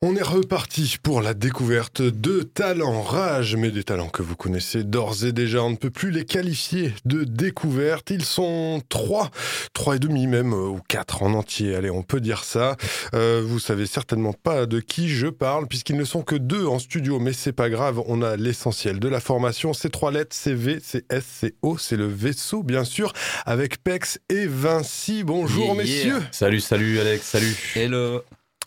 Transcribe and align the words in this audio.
On 0.00 0.14
est 0.14 0.22
reparti 0.22 0.96
pour 1.02 1.20
la 1.22 1.34
découverte 1.34 2.02
de 2.02 2.42
talents 2.42 3.02
rage, 3.02 3.56
mais 3.56 3.72
des 3.72 3.82
talents 3.82 4.08
que 4.08 4.22
vous 4.22 4.36
connaissez 4.36 4.84
d'ores 4.84 5.24
et 5.24 5.32
déjà. 5.32 5.64
On 5.64 5.70
ne 5.70 5.76
peut 5.76 5.90
plus 5.90 6.12
les 6.12 6.24
qualifier 6.24 6.94
de 7.04 7.24
découverte. 7.24 8.10
Ils 8.10 8.24
sont 8.24 8.80
trois, 8.88 9.32
trois 9.72 9.96
et 9.96 9.98
demi 9.98 10.28
même, 10.28 10.52
euh, 10.52 10.68
ou 10.68 10.78
quatre 10.86 11.24
en 11.24 11.34
entier. 11.34 11.74
Allez, 11.74 11.90
on 11.90 12.04
peut 12.04 12.20
dire 12.20 12.44
ça. 12.44 12.76
Euh, 13.16 13.42
vous 13.44 13.58
savez 13.58 13.86
certainement 13.86 14.32
pas 14.32 14.66
de 14.66 14.78
qui 14.78 15.08
je 15.08 15.26
parle, 15.26 15.66
puisqu'ils 15.66 15.96
ne 15.96 16.04
sont 16.04 16.22
que 16.22 16.36
deux 16.36 16.64
en 16.64 16.78
studio, 16.78 17.18
mais 17.18 17.32
c'est 17.32 17.50
pas 17.52 17.68
grave. 17.68 18.00
On 18.06 18.22
a 18.22 18.36
l'essentiel 18.36 19.00
de 19.00 19.08
la 19.08 19.18
formation. 19.18 19.72
Ces 19.72 19.90
trois 19.90 20.12
lettres, 20.12 20.36
c'est 20.38 20.54
V, 20.54 20.78
c'est 20.80 21.12
S, 21.12 21.24
c'est 21.40 21.54
O, 21.62 21.76
c'est 21.76 21.96
le 21.96 22.06
vaisseau, 22.06 22.62
bien 22.62 22.84
sûr, 22.84 23.12
avec 23.46 23.82
Pex 23.82 24.20
et 24.28 24.46
Vinci. 24.46 25.24
Bonjour, 25.24 25.74
Yeah, 25.74 25.82
yeah. 25.82 25.82
messieurs. 25.82 26.22
Salut, 26.30 26.60
salut 26.60 27.00
Alex, 27.00 27.26
salut. 27.26 27.56
Hello. 27.74 28.22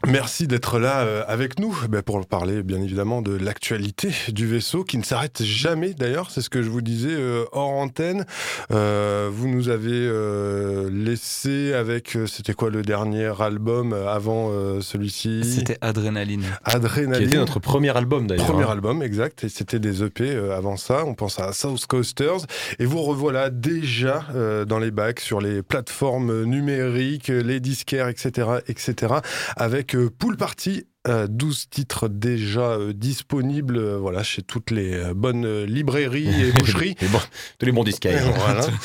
Merci 0.08 0.48
d'être 0.48 0.80
là 0.80 1.02
euh, 1.02 1.24
avec 1.28 1.60
nous 1.60 1.76
ben, 1.90 2.02
pour 2.02 2.26
parler 2.26 2.64
bien 2.64 2.82
évidemment 2.82 3.22
de 3.22 3.36
l'actualité 3.36 4.10
du 4.30 4.48
vaisseau 4.48 4.84
qui 4.84 4.98
ne 4.98 5.04
s'arrête 5.04 5.44
jamais 5.44 5.94
d'ailleurs, 5.94 6.32
c'est 6.32 6.42
ce 6.42 6.50
que 6.50 6.62
je 6.64 6.70
vous 6.70 6.82
disais 6.82 7.12
euh, 7.12 7.46
hors 7.52 7.70
antenne. 7.70 8.26
Euh, 8.72 9.30
vous 9.32 9.48
nous 9.48 9.70
avez 9.70 9.92
euh, 9.92 10.90
laissé 10.92 11.74
avec, 11.74 12.16
euh, 12.16 12.26
c'était 12.26 12.54
quoi 12.54 12.70
le 12.70 12.82
dernier 12.82 13.32
album 13.42 13.94
avant 13.94 14.50
euh, 14.52 14.82
celui-ci? 14.82 15.44
C'était 15.44 15.78
Adrénaline. 15.82 16.42
Qui 16.42 16.76
Adrénaline. 16.76 17.28
était 17.28 17.38
notre 17.38 17.60
premier 17.60 17.96
album 17.96 18.28
d'ailleurs. 18.28 18.46
Premier 18.46 18.64
hein. 18.64 18.72
album, 18.72 19.04
exact. 19.04 19.44
Et 19.44 19.50
c'était 19.50 19.80
des 19.80 20.04
EP 20.04 20.32
euh, 20.32 20.58
avant 20.58 20.78
ça. 20.78 21.04
On 21.06 21.14
pense 21.14 21.40
à 21.40 21.54
South 21.54 21.86
Coasters. 21.86 22.46
Et 22.80 22.86
vous 22.86 23.02
revoilà 23.02 23.50
déjà 23.50 24.26
euh, 24.36 24.66
dans 24.66 24.80
les 24.80 24.92
bacs 24.92 25.20
sur 25.20 25.42
les 25.42 25.62
plateformes 25.62 26.44
numériques, 26.46 27.28
les 27.28 27.60
disquaires, 27.60 28.08
etc., 28.08 28.48
etc. 28.68 29.16
Avec 29.56 29.91
euh, 29.96 30.10
Pool 30.18 30.38
Party. 30.38 30.86
euh, 31.08 31.28
12 31.28 31.70
titres 31.70 32.08
déjà 32.10 32.74
euh, 32.74 32.94
disponibles 32.94 33.78
euh, 33.78 33.98
voilà, 33.98 34.22
chez 34.24 34.44
toutes 34.44 34.70
les 34.70 34.94
euh, 34.94 35.14
bonnes 35.16 35.46
euh, 35.46 35.66
librairies 35.66 36.28
et 36.30 36.52
boucheries. 36.60 36.96
Tous 36.96 37.66
les 37.66 37.72
bons 37.72 37.84
disquaires. 37.84 38.32
Voilà. 38.34 38.66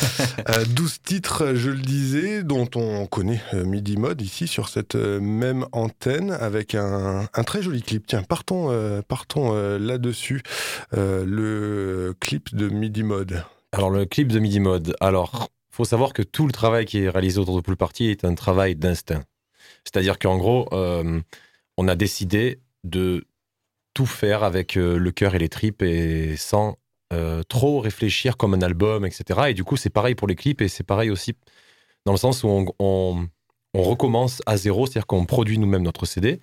Euh, 0.48 0.64
12 0.64 1.02
titres, 1.02 1.54
je 1.54 1.70
le 1.70 1.78
disais, 1.78 2.44
dont 2.44 2.68
on 2.76 3.06
connaît 3.06 3.42
euh, 3.52 3.64
Midi 3.64 3.96
Mode 3.96 4.22
ici 4.22 4.46
sur 4.46 4.68
cette 4.68 4.94
euh, 4.94 5.18
même 5.18 5.66
antenne 5.72 6.30
avec 6.30 6.74
un, 6.76 7.28
un 7.34 7.42
très 7.42 7.62
joli 7.62 7.82
clip. 7.82 8.06
Tiens, 8.06 8.22
partons, 8.22 8.70
euh, 8.70 9.00
partons 9.06 9.50
euh, 9.54 9.78
là-dessus. 9.78 10.42
Euh, 10.96 11.24
le 11.26 12.14
clip 12.20 12.54
de 12.54 12.68
Midi 12.68 13.02
Mode. 13.02 13.42
Alors 13.72 13.90
le 13.90 14.04
clip 14.04 14.28
de 14.28 14.38
Midi 14.38 14.60
Mode. 14.60 14.94
Alors, 15.00 15.48
faut 15.70 15.84
savoir 15.84 16.12
que 16.12 16.22
tout 16.22 16.46
le 16.46 16.52
travail 16.52 16.84
qui 16.86 16.98
est 17.00 17.10
réalisé 17.10 17.38
autour 17.40 17.56
de 17.56 17.60
Pool 17.62 17.76
Party 17.76 18.06
est 18.06 18.24
un 18.24 18.34
travail 18.34 18.76
d'instinct. 18.76 19.22
C'est-à-dire 19.86 20.18
qu'en 20.18 20.36
gros, 20.36 20.68
euh, 20.72 21.20
on 21.76 21.88
a 21.88 21.94
décidé 21.94 22.60
de 22.84 23.24
tout 23.94 24.06
faire 24.06 24.42
avec 24.42 24.76
euh, 24.76 24.98
le 24.98 25.12
cœur 25.12 25.34
et 25.34 25.38
les 25.38 25.48
tripes 25.48 25.82
et 25.82 26.36
sans 26.36 26.76
euh, 27.12 27.42
trop 27.44 27.78
réfléchir 27.80 28.36
comme 28.36 28.54
un 28.54 28.62
album, 28.62 29.06
etc. 29.06 29.42
Et 29.48 29.54
du 29.54 29.62
coup, 29.62 29.76
c'est 29.76 29.90
pareil 29.90 30.16
pour 30.16 30.26
les 30.26 30.34
clips 30.34 30.60
et 30.60 30.68
c'est 30.68 30.82
pareil 30.82 31.10
aussi 31.10 31.34
dans 32.04 32.12
le 32.12 32.18
sens 32.18 32.42
où 32.42 32.48
on, 32.78 33.28
recommence 33.74 34.42
à 34.46 34.56
zéro, 34.56 34.86
c'est-à-dire 34.86 35.06
qu'on 35.06 35.26
produit 35.26 35.58
nous-mêmes 35.58 35.82
notre 35.82 36.06
CD, 36.06 36.40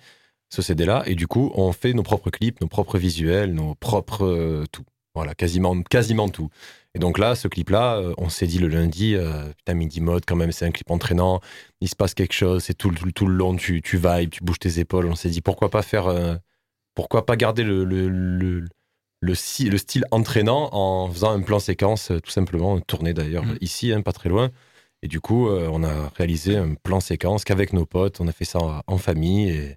ce 0.50 0.62
CD-là, 0.62 1.02
et 1.06 1.16
du 1.16 1.26
coup, 1.26 1.50
on 1.56 1.72
fait 1.72 1.92
nos 1.92 2.04
propres 2.04 2.30
clips, 2.30 2.60
nos 2.60 2.68
propres 2.68 2.96
visuels, 2.96 3.52
nos 3.52 3.74
propres 3.74 4.64
tout. 4.70 4.84
Voilà, 5.14 5.34
quasiment, 5.34 5.80
quasiment 5.82 6.28
tout. 6.28 6.48
Et 6.94 6.98
donc 6.98 7.18
là, 7.18 7.34
ce 7.34 7.46
clip-là, 7.48 7.96
euh, 7.98 8.14
on 8.18 8.28
s'est 8.28 8.46
dit 8.46 8.58
le 8.58 8.68
lundi, 8.68 9.14
euh, 9.14 9.48
putain, 9.58 9.74
Midi 9.74 10.00
Mode, 10.00 10.24
quand 10.26 10.36
même, 10.36 10.50
c'est 10.52 10.66
un 10.66 10.70
clip 10.72 10.90
entraînant, 10.90 11.40
il 11.80 11.88
se 11.88 11.96
passe 11.96 12.14
quelque 12.14 12.32
chose, 12.34 12.64
c'est 12.64 12.74
tout, 12.74 12.90
tout, 12.90 13.10
tout 13.12 13.26
le 13.26 13.34
long, 13.34 13.54
tu, 13.56 13.80
tu 13.82 13.96
vibes, 13.96 14.30
tu 14.30 14.42
bouges 14.42 14.58
tes 14.58 14.78
épaules. 14.80 15.06
On 15.06 15.14
s'est 15.14 15.28
dit, 15.30 15.40
pourquoi 15.40 15.70
pas 15.70 15.82
faire, 15.82 16.06
euh, 16.08 16.34
pourquoi 16.94 17.26
pas 17.26 17.36
garder 17.36 17.62
le, 17.64 17.84
le, 17.84 18.08
le, 18.08 18.64
le, 19.20 19.34
style 19.34 20.04
entraînant 20.10 20.68
en 20.72 21.08
faisant 21.10 21.30
un 21.30 21.42
plan 21.42 21.58
séquence, 21.58 22.10
tout 22.22 22.30
simplement, 22.30 22.80
tourné 22.80 23.14
d'ailleurs 23.14 23.44
Mhm. 23.44 23.58
ici, 23.60 23.92
hein, 23.92 24.02
pas 24.02 24.12
très 24.12 24.28
loin. 24.28 24.50
Et 25.02 25.08
du 25.08 25.20
coup, 25.20 25.48
euh, 25.48 25.68
on 25.72 25.82
a 25.84 26.08
réalisé 26.16 26.56
un 26.56 26.74
plan 26.74 26.98
séquence 27.00 27.44
qu'avec 27.44 27.72
nos 27.72 27.86
potes, 27.86 28.20
on 28.20 28.26
a 28.28 28.32
fait 28.32 28.44
ça 28.44 28.82
en 28.86 28.98
famille 28.98 29.48
et, 29.50 29.76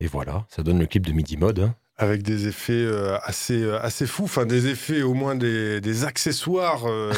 et 0.00 0.06
voilà, 0.06 0.46
ça 0.48 0.62
donne 0.62 0.78
le 0.78 0.86
clip 0.86 1.06
de 1.06 1.12
Midi 1.12 1.36
Mode. 1.36 1.58
hein. 1.60 1.74
Avec 2.02 2.22
des 2.22 2.48
effets 2.48 2.72
euh, 2.72 3.18
assez, 3.24 3.62
euh, 3.62 3.78
assez 3.82 4.06
fous, 4.06 4.24
enfin 4.24 4.46
des 4.46 4.68
effets 4.68 5.02
au 5.02 5.12
moins 5.12 5.34
des, 5.34 5.82
des 5.82 6.04
accessoires. 6.04 6.84
euh, 6.86 7.12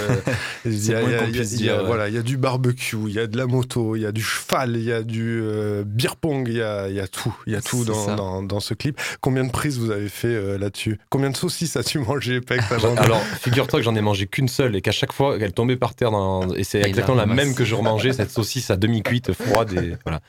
il 0.65 0.73
y 0.87 0.93
a-. 0.95 1.83
Voilà, 1.85 2.09
il 2.09 2.15
y 2.15 2.19
a 2.19 2.23
du 2.23 2.37
barbecue, 2.37 2.97
il 3.07 3.15
y 3.15 3.21
a 3.21 3.29
de 3.29 3.37
la 3.39 3.47
moto, 3.47 3.95
il 3.95 4.03
y 4.03 4.07
a 4.07 4.11
du 4.13 4.23
cheval, 4.23 4.77
il 4.77 4.83
y 4.83 4.93
a 4.93 5.03
du 5.03 5.41
euh, 5.41 5.85
beer 5.87 6.17
pong, 6.17 6.49
il 6.49 6.57
y 6.57 6.63
a, 6.63 6.89
il 6.89 6.97
y 6.97 7.01
a 7.01 7.07
tout, 7.07 7.33
il 7.47 7.53
y 7.53 7.57
a 7.57 7.61
tout 7.63 7.85
dans, 7.85 8.17
dans, 8.17 8.43
dans 8.43 8.59
ce 8.61 8.75
clip. 8.75 9.01
Combien 9.21 9.45
de 9.45 9.53
prises 9.53 9.79
vous 9.79 9.93
avez 9.93 10.09
fait 10.09 10.27
euh, 10.29 10.59
là-dessus 10.59 10.99
Combien 11.11 11.31
de 11.31 11.37
saucisses 11.37 11.77
as-tu 11.77 12.01
mangé, 12.01 12.41
Pex 12.41 12.65
Alors, 12.99 13.23
figure-toi 13.41 13.79
que 13.79 13.85
j'en 13.85 13.95
ai 13.95 14.01
mangé 14.01 14.27
qu'une 14.27 14.49
seule 14.49 14.75
et 14.75 14.81
qu'à 14.81 14.91
chaque 14.93 15.13
fois, 15.13 15.37
elle 15.41 15.53
tombait 15.53 15.77
par 15.77 15.95
terre 15.95 16.11
dans- 16.11 16.53
et 16.55 16.65
c'est 16.65 16.81
exactement 16.83 17.17
la 17.17 17.27
même 17.27 17.55
que 17.55 17.65
je 17.65 17.75
remangeais, 17.77 18.13
cette 18.13 18.31
saucisse 18.33 18.71
à 18.71 18.77
demi-cuite, 18.77 19.33
froide 19.33 19.73
et 19.75 19.97
voilà. 20.05 20.21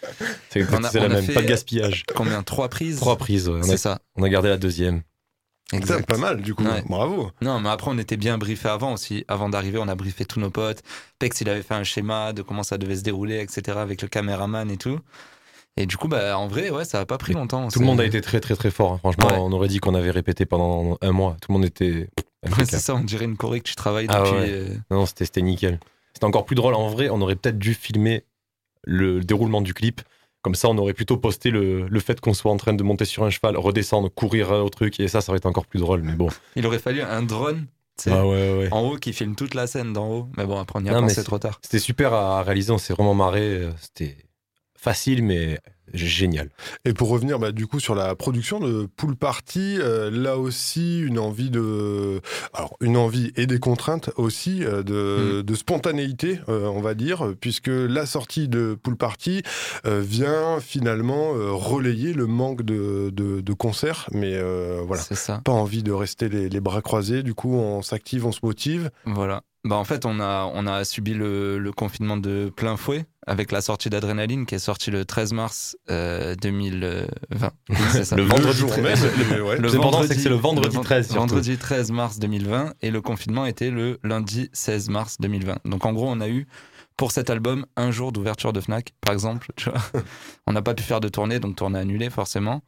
C'est 0.52 0.60
la 0.60 1.06
a 1.06 1.10
même, 1.10 1.24
fait- 1.24 1.34
pas 1.34 1.42
de 1.42 1.48
gaspillage. 1.48 2.04
Combien 2.16 2.44
Trois 2.44 2.70
prises 2.70 2.98
Trois 2.98 3.18
prises, 3.18 3.50
ouais. 3.50 3.60
on, 3.60 3.64
C'est 3.64 3.78
ça. 3.78 4.00
On 4.16 4.24
a 4.24 4.30
gardé 4.30 4.50
la 4.50 4.58
deuxième. 4.58 5.02
Exact. 5.72 6.06
pas 6.08 6.18
mal 6.18 6.42
du 6.42 6.54
coup, 6.54 6.64
Ouais. 6.64 6.84
bravo. 6.88 7.32
Non, 7.42 7.60
mais 7.60 7.70
après, 7.70 7.90
on 7.90 7.98
était 7.98 8.18
bien 8.18 8.38
briefé 8.38 8.70
avant 8.70 8.94
aussi. 8.94 9.26
Avant 9.28 9.50
d'arriver, 9.50 9.80
on 9.80 9.88
a 9.88 9.96
briefé 9.96 10.24
tous 10.26 10.40
nos 10.40 10.52
potes. 10.52 10.84
Pex, 11.18 11.42
il 11.42 11.50
avait 11.50 11.64
fait 11.64 11.74
un 11.74 11.84
schéma 11.84 12.32
de 12.34 12.42
comment 12.44 12.62
ça 12.64 12.78
devait 12.78 12.98
se 12.98 13.02
dérouler, 13.02 13.40
etc., 13.40 13.78
avec 13.80 14.02
le 14.04 14.08
caméraman 14.08 14.70
et 14.70 14.78
tout. 14.78 15.00
Et 15.76 15.88
du 15.88 15.98
coup, 15.98 16.08
bah, 16.08 16.38
en 16.38 16.48
vrai, 16.48 16.70
ouais, 16.70 16.86
ça 16.86 17.00
a 17.00 17.06
pas 17.08 17.18
pris 17.18 17.34
longtemps. 17.34 17.70
Tout 17.70 17.80
le 17.80 17.86
monde 17.88 18.00
a 18.02 18.06
été 18.06 18.22
très 18.22 18.40
très 18.40 18.56
très 18.56 18.70
fort. 18.70 18.92
hein. 18.94 18.98
Franchement, 19.00 19.28
Ouais. 19.28 19.38
on 19.40 19.52
aurait 19.52 19.68
dit 19.70 19.80
qu'on 19.80 19.96
avait 19.96 20.12
répété 20.12 20.46
pendant 20.46 21.00
un 21.02 21.12
mois. 21.12 21.36
Tout 21.42 21.52
le 21.52 21.54
monde 21.54 21.66
était 21.66 22.10
Ouais, 22.46 22.66
c'est 22.66 22.78
ça, 22.80 22.94
on 22.94 23.00
dirait 23.00 23.26
une 23.26 23.38
choré 23.38 23.60
que 23.62 23.68
tu 23.70 23.74
travailles 23.76 24.06
Ah 24.10 24.20
depuis. 24.20 24.34
ouais. 24.38 24.50
euh, 24.52 24.68
Non, 24.92 25.08
c'était 25.08 25.42
nickel. 25.42 25.80
C'était 26.14 26.26
encore 26.26 26.46
plus 26.46 26.56
drôle. 26.56 26.76
En 26.76 26.90
vrai, 26.90 27.10
on 27.10 27.20
aurait 27.22 27.36
peut-être 27.38 27.58
dû 27.58 27.74
filmer 27.74 28.26
le 28.84 29.22
déroulement 29.22 29.62
du 29.62 29.74
clip. 29.74 30.02
Comme 30.44 30.54
ça, 30.56 30.70
on 30.70 30.78
aurait 30.78 30.94
plutôt 30.94 31.18
posté 31.18 31.50
le, 31.50 31.88
le 31.88 32.00
fait 32.00 32.20
qu'on 32.22 32.34
soit 32.36 32.52
en 32.52 32.58
train 32.58 32.74
de 32.74 32.84
monter 32.84 33.06
sur 33.06 33.24
un 33.24 33.30
cheval, 33.32 33.58
redescendre, 33.58 34.10
courir 34.14 34.52
au 34.52 34.70
truc, 34.70 35.00
et 35.00 35.08
ça, 35.08 35.22
ça 35.22 35.32
aurait 35.32 35.38
été 35.40 35.48
encore 35.48 35.66
plus 35.66 35.80
drôle. 35.80 36.04
Mais 36.04 36.14
bon. 36.14 36.28
Il 36.56 36.66
aurait 36.68 36.80
fallu 36.80 37.02
un 37.02 37.24
drone, 37.24 37.66
Ah 38.08 38.28
ouais, 38.28 38.58
ouais. 38.58 38.68
en 38.72 38.82
haut 38.82 38.98
qui 38.98 39.14
filme 39.14 39.36
toute 39.36 39.54
la 39.56 39.68
scène 39.68 39.94
d'en 39.94 40.08
haut. 40.12 40.28
Mais 40.38 40.46
bon, 40.46 40.60
après, 40.60 40.80
on 40.80 40.86
y 40.86 40.90
a 40.90 40.94
Non, 40.94 41.02
pensé 41.02 41.24
trop 41.24 41.40
tard. 41.40 41.60
C'était 41.64 41.80
super 41.80 42.14
à 42.14 42.44
réaliser, 42.44 42.72
on 42.72 42.78
s'est 42.78 42.94
vraiment 42.94 43.14
marré. 43.16 43.40
euh, 43.42 43.72
C'était 43.80 44.18
facile, 44.84 45.24
mais 45.24 45.60
génial. 45.94 46.50
Et 46.86 46.94
pour 46.94 47.08
revenir 47.10 47.40
bah, 47.40 47.52
du 47.52 47.68
coup 47.68 47.80
sur 47.80 47.94
la 47.96 48.16
production 48.16 48.60
de 48.60 48.88
Pool 48.98 49.16
Party, 49.16 49.78
euh, 49.80 50.10
là 50.12 50.38
aussi 50.38 51.00
une 51.02 51.20
envie 51.20 51.50
de, 51.52 52.20
alors 52.54 52.76
une 52.82 52.98
envie 52.98 53.32
et 53.38 53.46
des 53.46 53.60
contraintes 53.60 54.10
aussi 54.18 54.64
euh, 54.64 54.84
de, 54.84 55.40
Mm. 55.40 55.44
de 55.44 55.56
spontanéité, 55.56 56.40
euh, 56.50 56.66
on 56.68 56.82
va 56.82 56.96
dire, 56.96 57.34
puisque 57.40 57.68
la 57.70 58.06
sortie 58.06 58.48
de 58.50 58.78
Pool 58.82 58.98
Party 58.98 59.44
euh, 59.86 60.02
vient 60.04 60.60
finalement 60.60 61.34
euh, 61.36 61.52
relayer 61.52 62.14
le 62.14 62.26
manque 62.28 62.64
de, 62.64 63.10
de, 63.12 63.42
de 63.42 63.54
concerts, 63.54 64.10
mais 64.12 64.34
euh, 64.36 64.82
voilà. 64.86 65.04
Ça. 65.04 65.42
Pas 65.46 65.52
envie 65.52 65.84
de 65.84 65.92
rester 65.92 66.28
les, 66.28 66.50
les 66.50 66.60
bras 66.60 66.82
croisés, 66.82 67.24
du 67.24 67.34
coup 67.34 67.54
on 67.56 67.82
s'active, 67.82 68.26
on 68.26 68.32
se 68.32 68.40
motive. 68.44 68.90
Voilà. 69.06 69.44
Bah 69.66 69.78
en 69.78 69.86
fait, 69.86 70.06
on 70.06 70.20
a, 70.20 70.52
on 70.54 70.68
a 70.68 70.84
subi 70.84 71.14
le, 71.14 71.58
le 71.58 71.72
confinement 71.72 72.18
de 72.18 72.52
plein 72.54 72.76
fouet 72.76 73.06
avec 73.28 73.52
la 73.52 73.62
sortie 73.62 73.90
d'Adrénaline 73.90 74.46
qui 74.46 74.56
est 74.56 74.60
sortie 74.60 74.92
le 74.92 75.06
13 75.06 75.34
mars 75.34 75.78
euh, 75.90 76.36
2020. 76.36 77.08
Oui, 77.70 77.76
c'est 77.92 78.04
ça. 78.06 78.16
Le 78.16 78.24
vendredi 78.24 78.60
jour 78.60 78.70
13. 78.70 78.84
même, 79.04 79.12
mais 79.30 79.40
ouais. 79.42 79.56
Le 79.58 79.68
plus 79.70 79.78
important, 79.78 80.02
c'est 80.04 80.16
que 80.16 80.22
c'est 80.22 80.30
le 80.30 80.36
vendredi 80.36 80.76
ven- 80.76 80.84
13 80.84 81.06
surtout. 81.08 81.20
Vendredi 81.20 81.58
13 81.58 81.92
mars 81.92 82.20
2020 82.20 82.74
et 82.82 82.92
le 82.92 83.02
confinement 83.02 83.46
était 83.46 83.70
le 83.72 84.00
lundi 84.04 84.50
16 84.54 84.90
mars 84.90 85.18
2020. 85.20 85.60
Donc 85.66 85.86
en 85.86 85.94
gros, 85.94 86.08
on 86.10 86.20
a 86.22 86.28
eu 86.30 86.48
pour 86.98 87.12
cet 87.12 87.30
album 87.30 87.66
un 87.76 87.92
jour 87.92 88.12
d'ouverture 88.12 88.54
de 88.54 88.62
Fnac, 88.62 88.94
par 89.02 89.14
exemple. 89.14 89.52
Tu 89.56 89.70
vois. 89.70 89.80
on 90.48 90.52
n'a 90.54 90.62
pas 90.62 90.74
pu 90.74 90.84
faire 90.84 91.00
de 91.00 91.10
tournée, 91.10 91.40
donc 91.40 91.56
tournée 91.56 91.80
annulée 91.80 92.10
forcément. 92.10 92.62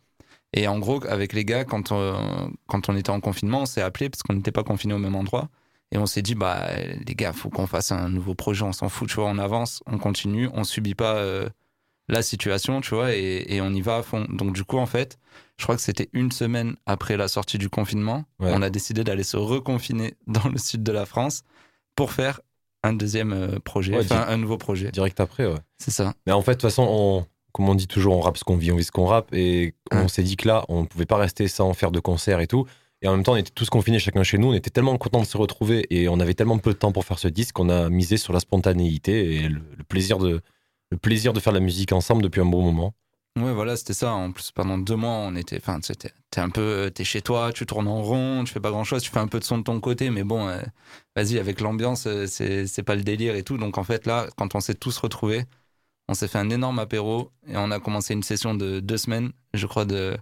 Et 0.54 0.68
en 0.68 0.80
gros, 0.80 1.04
avec 1.08 1.34
les 1.34 1.44
gars, 1.44 1.66
quand 1.66 1.92
on, 1.92 2.52
quand 2.68 2.88
on 2.90 2.96
était 2.96 3.10
en 3.10 3.20
confinement, 3.20 3.62
on 3.64 3.66
s'est 3.66 3.82
appelé 3.82 4.10
parce 4.10 4.24
qu'on 4.24 4.34
n'était 4.34 4.52
pas 4.54 4.64
confinés 4.64 4.94
au 4.94 5.00
même 5.00 5.16
endroit. 5.16 5.50
Et 5.92 5.98
on 5.98 6.06
s'est 6.06 6.22
dit, 6.22 6.36
bah, 6.36 6.68
les 7.08 7.16
gars, 7.16 7.32
faut 7.34 7.50
qu'on 7.50 7.68
fasse 7.68 7.92
un 7.92 8.10
nouveau 8.10 8.34
projet, 8.36 8.64
on 8.64 8.74
s'en 8.74 8.90
fout, 8.90 9.08
tu 9.08 9.16
vois, 9.16 9.26
on 9.30 9.38
avance, 9.38 9.82
on 9.86 9.98
continue, 9.98 10.50
on 10.54 10.64
subit 10.64 10.96
pas 10.96 11.16
euh, 11.18 11.48
la 12.10 12.22
situation, 12.22 12.82
tu 12.82 12.96
vois, 12.96 13.14
et, 13.16 13.46
et 13.50 13.62
on 13.62 13.70
y 13.72 13.82
va 13.82 13.98
à 13.98 14.04
fond. 14.04 14.26
Donc, 14.30 14.54
du 14.54 14.64
coup, 14.64 14.78
en 14.78 14.86
fait, 14.88 15.18
je 15.58 15.64
crois 15.64 15.76
que 15.76 15.82
c'était 15.82 16.10
une 16.14 16.32
semaine 16.32 16.76
après 16.86 17.18
la 17.18 17.28
sortie 17.28 17.58
du 17.58 17.70
confinement, 17.70 18.26
Ouais. 18.40 18.52
on 18.54 18.62
a 18.62 18.70
décidé 18.70 19.04
d'aller 19.04 19.24
se 19.24 19.38
reconfiner 19.38 20.16
dans 20.28 20.48
le 20.50 20.58
sud 20.58 20.84
de 20.84 20.92
la 20.92 21.06
France 21.06 21.44
pour 21.96 22.12
faire 22.12 22.42
un 22.84 22.94
deuxième 22.94 23.34
euh, 23.34 23.60
projet, 23.64 23.94
Ouais, 23.96 24.04
enfin, 24.04 24.26
un 24.28 24.38
nouveau 24.38 24.58
projet. 24.58 24.92
Direct 24.92 25.20
après, 25.20 25.46
ouais. 25.46 25.60
C'est 25.80 25.92
ça. 25.92 26.14
Mais 26.26 26.34
en 26.34 26.42
fait, 26.42 26.52
de 26.52 26.56
toute 26.58 26.70
façon, 26.70 26.86
on, 26.90 27.26
comme 27.52 27.70
on 27.70 27.76
dit 27.76 27.88
toujours, 27.88 28.16
on 28.18 28.22
rappe 28.22 28.38
ce 28.38 28.44
qu'on 28.44 28.58
vit, 28.58 28.72
on 28.72 28.76
vit 28.76 28.84
ce 28.84 28.92
qu'on 28.92 29.06
rappe. 29.06 29.34
Et 29.34 29.74
on 29.92 30.02
Ouais. 30.02 30.08
s'est 30.08 30.24
dit 30.24 30.36
que 30.36 30.48
là, 30.48 30.66
on 30.68 30.82
ne 30.82 30.88
pouvait 30.88 31.06
pas 31.06 31.18
rester 31.18 31.48
sans 31.48 31.74
faire 31.74 31.92
de 31.92 32.00
concert 32.00 32.42
et 32.42 32.48
tout. 32.48 32.66
Et 33.06 33.08
en 33.08 33.12
même 33.12 33.24
temps, 33.24 33.34
on 33.34 33.38
était 33.38 33.52
tous 33.54 33.70
confinés 33.70 34.00
chacun 34.00 34.24
chez 34.24 34.40
nous. 34.40 34.48
On 34.48 34.54
était 34.56 34.72
tellement 34.72 34.98
contents 34.98 35.20
de 35.20 35.28
se 35.28 35.38
retrouver 35.38 35.86
et 35.92 36.10
on 36.10 36.20
avait 36.20 36.34
tellement 36.34 36.58
peu 36.58 36.74
de 36.74 36.78
temps 36.78 36.92
pour 36.92 37.06
faire 37.06 37.20
ce 37.20 37.28
disque 37.28 37.54
qu'on 37.54 37.70
a 37.70 37.88
misé 37.88 38.18
sur 38.18 38.34
la 38.34 38.40
spontanéité 38.40 39.36
et 39.36 39.48
le, 39.48 39.62
plaisir 39.88 40.18
de, 40.18 40.42
le 40.90 40.98
plaisir 40.98 41.32
de 41.32 41.40
faire 41.40 41.54
la 41.54 41.60
musique 41.60 41.92
ensemble 41.92 42.24
depuis 42.24 42.42
un 42.42 42.46
bon 42.46 42.64
moment. 42.64 42.96
Ouais, 43.38 43.54
voilà, 43.54 43.78
c'était 43.78 43.94
ça. 43.94 44.12
En 44.12 44.32
plus, 44.32 44.52
pendant 44.52 44.80
deux 44.80 44.96
mois, 44.96 45.12
on 45.12 45.36
était. 45.36 45.58
Enfin, 45.58 45.80
t'es 45.82 45.94
es 46.36 46.40
un 46.40 46.50
peu. 46.50 46.90
T'es 46.92 47.04
chez 47.04 47.22
toi, 47.22 47.52
tu 47.54 47.68
tournes 47.68 47.88
en 47.88 48.02
rond, 48.02 48.44
tu 48.44 48.52
fais 48.52 48.60
pas 48.60 48.72
grand 48.72 48.84
chose, 48.84 49.04
tu 49.04 49.12
fais 49.12 49.20
un 49.20 49.28
peu 49.28 49.38
de 49.38 49.44
son 49.44 49.60
de 49.60 49.64
ton 49.64 49.80
côté, 49.80 50.10
mais 50.10 50.24
bon, 50.24 50.48
euh, 50.48 50.60
vas-y, 51.16 51.38
avec 51.38 51.62
l'ambiance, 51.62 52.08
euh, 52.08 52.26
c'est 52.26 52.84
pas 52.84 52.96
le 52.96 53.04
délire 53.04 53.36
et 53.36 53.44
tout. 53.44 53.58
Donc, 53.60 53.78
en 53.78 53.84
fait, 53.84 54.08
là, 54.08 54.26
quand 54.36 54.56
on 54.56 54.60
s'est 54.62 54.74
tous 54.74 54.98
retrouvés, 54.98 55.46
on 56.08 56.16
s'est 56.16 56.28
fait 56.28 56.40
un 56.40 56.50
énorme 56.50 56.80
apéro 56.80 57.30
et 57.48 57.56
on 57.56 57.70
a 57.70 57.80
commencé 57.80 58.16
une 58.16 58.24
session 58.24 58.56
de 58.56 58.80
deux 58.80 58.98
semaines, 58.98 59.32
je 59.54 59.68
crois, 59.68 59.86
de, 59.86 60.18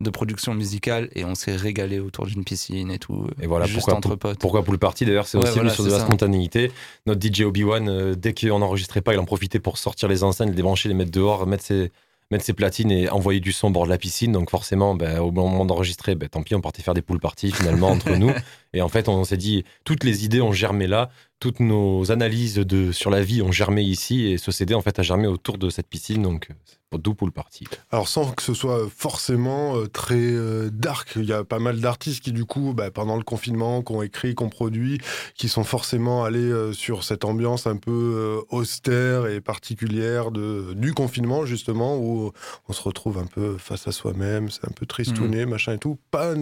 de 0.00 0.10
production 0.10 0.52
musicale 0.54 1.08
et 1.14 1.24
on 1.24 1.34
s'est 1.34 1.56
régalé 1.56 2.00
autour 2.00 2.26
d'une 2.26 2.44
piscine 2.44 2.90
et 2.90 2.98
tout. 2.98 3.26
Et 3.40 3.46
voilà 3.46 3.64
juste 3.64 3.78
pourquoi, 3.78 3.94
entre 3.94 4.08
pour- 4.10 4.18
potes. 4.18 4.38
pourquoi 4.38 4.62
Pool 4.62 4.78
Party 4.78 5.06
D'ailleurs, 5.06 5.26
c'est 5.26 5.38
Ouais, 5.38 5.44
aussi 5.44 5.54
voilà, 5.54 5.70
sur 5.70 5.84
de 5.84 5.90
la 5.90 6.00
spontanéité. 6.00 6.70
Notre 7.06 7.20
DJ 7.26 7.42
Obi-Wan, 7.42 7.88
euh, 7.88 8.14
dès 8.14 8.34
qu'on 8.34 8.58
n'enregistrait 8.58 9.00
pas, 9.00 9.14
il 9.14 9.18
en 9.18 9.24
profitait 9.24 9.58
pour 9.60 9.78
sortir 9.78 10.08
les 10.08 10.22
enceintes, 10.22 10.50
les 10.50 10.54
débrancher, 10.54 10.88
les 10.90 10.94
mettre 10.94 11.12
dehors, 11.12 11.46
mettre 11.46 11.64
ses, 11.64 11.90
mettre 12.30 12.44
ses 12.44 12.52
platines 12.52 12.90
et 12.90 13.08
envoyer 13.08 13.40
du 13.40 13.52
son 13.52 13.68
au 13.68 13.70
bord 13.70 13.84
de 13.84 13.88
la 13.90 13.96
piscine. 13.96 14.32
Donc 14.32 14.50
forcément, 14.50 14.94
ben, 14.94 15.18
au 15.20 15.30
moment 15.30 15.64
d'enregistrer, 15.64 16.14
ben, 16.14 16.28
tant 16.28 16.42
pis, 16.42 16.54
on 16.54 16.60
partait 16.60 16.82
faire 16.82 16.92
des 16.94 17.00
pool 17.02 17.18
parties 17.18 17.50
finalement 17.50 17.88
entre 17.88 18.10
nous. 18.16 18.32
Et 18.76 18.82
en 18.82 18.88
fait, 18.88 19.08
on 19.08 19.24
s'est 19.24 19.36
dit, 19.38 19.64
toutes 19.84 20.04
les 20.04 20.24
idées 20.24 20.42
ont 20.42 20.52
germé 20.52 20.86
là, 20.86 21.08
toutes 21.40 21.60
nos 21.60 22.10
analyses 22.12 22.56
de, 22.56 22.92
sur 22.92 23.10
la 23.10 23.22
vie 23.22 23.42
ont 23.42 23.52
germé 23.52 23.82
ici, 23.82 24.26
et 24.26 24.38
ce 24.38 24.50
CD 24.50 24.74
en 24.74 24.82
fait 24.82 24.98
a 24.98 25.02
germé 25.02 25.26
autour 25.26 25.58
de 25.58 25.70
cette 25.70 25.88
piscine. 25.88 26.22
Donc, 26.22 26.48
euh, 26.50 26.54
c'est 26.64 26.78
pour 26.90 26.98
d'où 26.98 27.14
pool 27.14 27.32
party. 27.32 27.64
Alors 27.90 28.08
sans 28.08 28.30
que 28.32 28.42
ce 28.42 28.54
soit 28.54 28.88
forcément 28.94 29.76
euh, 29.76 29.86
très 29.88 30.14
euh, 30.14 30.70
dark, 30.72 31.14
il 31.16 31.24
y 31.24 31.32
a 31.32 31.44
pas 31.44 31.58
mal 31.58 31.80
d'artistes 31.80 32.22
qui 32.22 32.32
du 32.32 32.44
coup, 32.44 32.74
bah, 32.74 32.90
pendant 32.90 33.16
le 33.16 33.24
confinement, 33.24 33.82
qui 33.82 33.92
ont 33.92 34.02
écrit, 34.02 34.34
qui 34.34 34.42
ont 34.42 34.48
produit, 34.48 34.98
qui 35.34 35.48
sont 35.48 35.64
forcément 35.64 36.24
allés 36.24 36.38
euh, 36.38 36.72
sur 36.72 37.04
cette 37.04 37.24
ambiance 37.24 37.66
un 37.66 37.76
peu 37.76 37.90
euh, 37.90 38.40
austère 38.50 39.26
et 39.26 39.40
particulière 39.40 40.30
de, 40.30 40.74
du 40.74 40.94
confinement 40.94 41.44
justement, 41.44 41.98
où 41.98 42.32
on 42.68 42.72
se 42.72 42.82
retrouve 42.82 43.18
un 43.18 43.26
peu 43.26 43.56
face 43.58 43.88
à 43.88 43.92
soi-même, 43.92 44.48
c'est 44.50 44.64
un 44.64 44.72
peu 44.72 44.86
tristouné, 44.86 45.44
machin 45.44 45.74
et 45.74 45.78
tout. 45.78 45.98
Pas, 46.10 46.34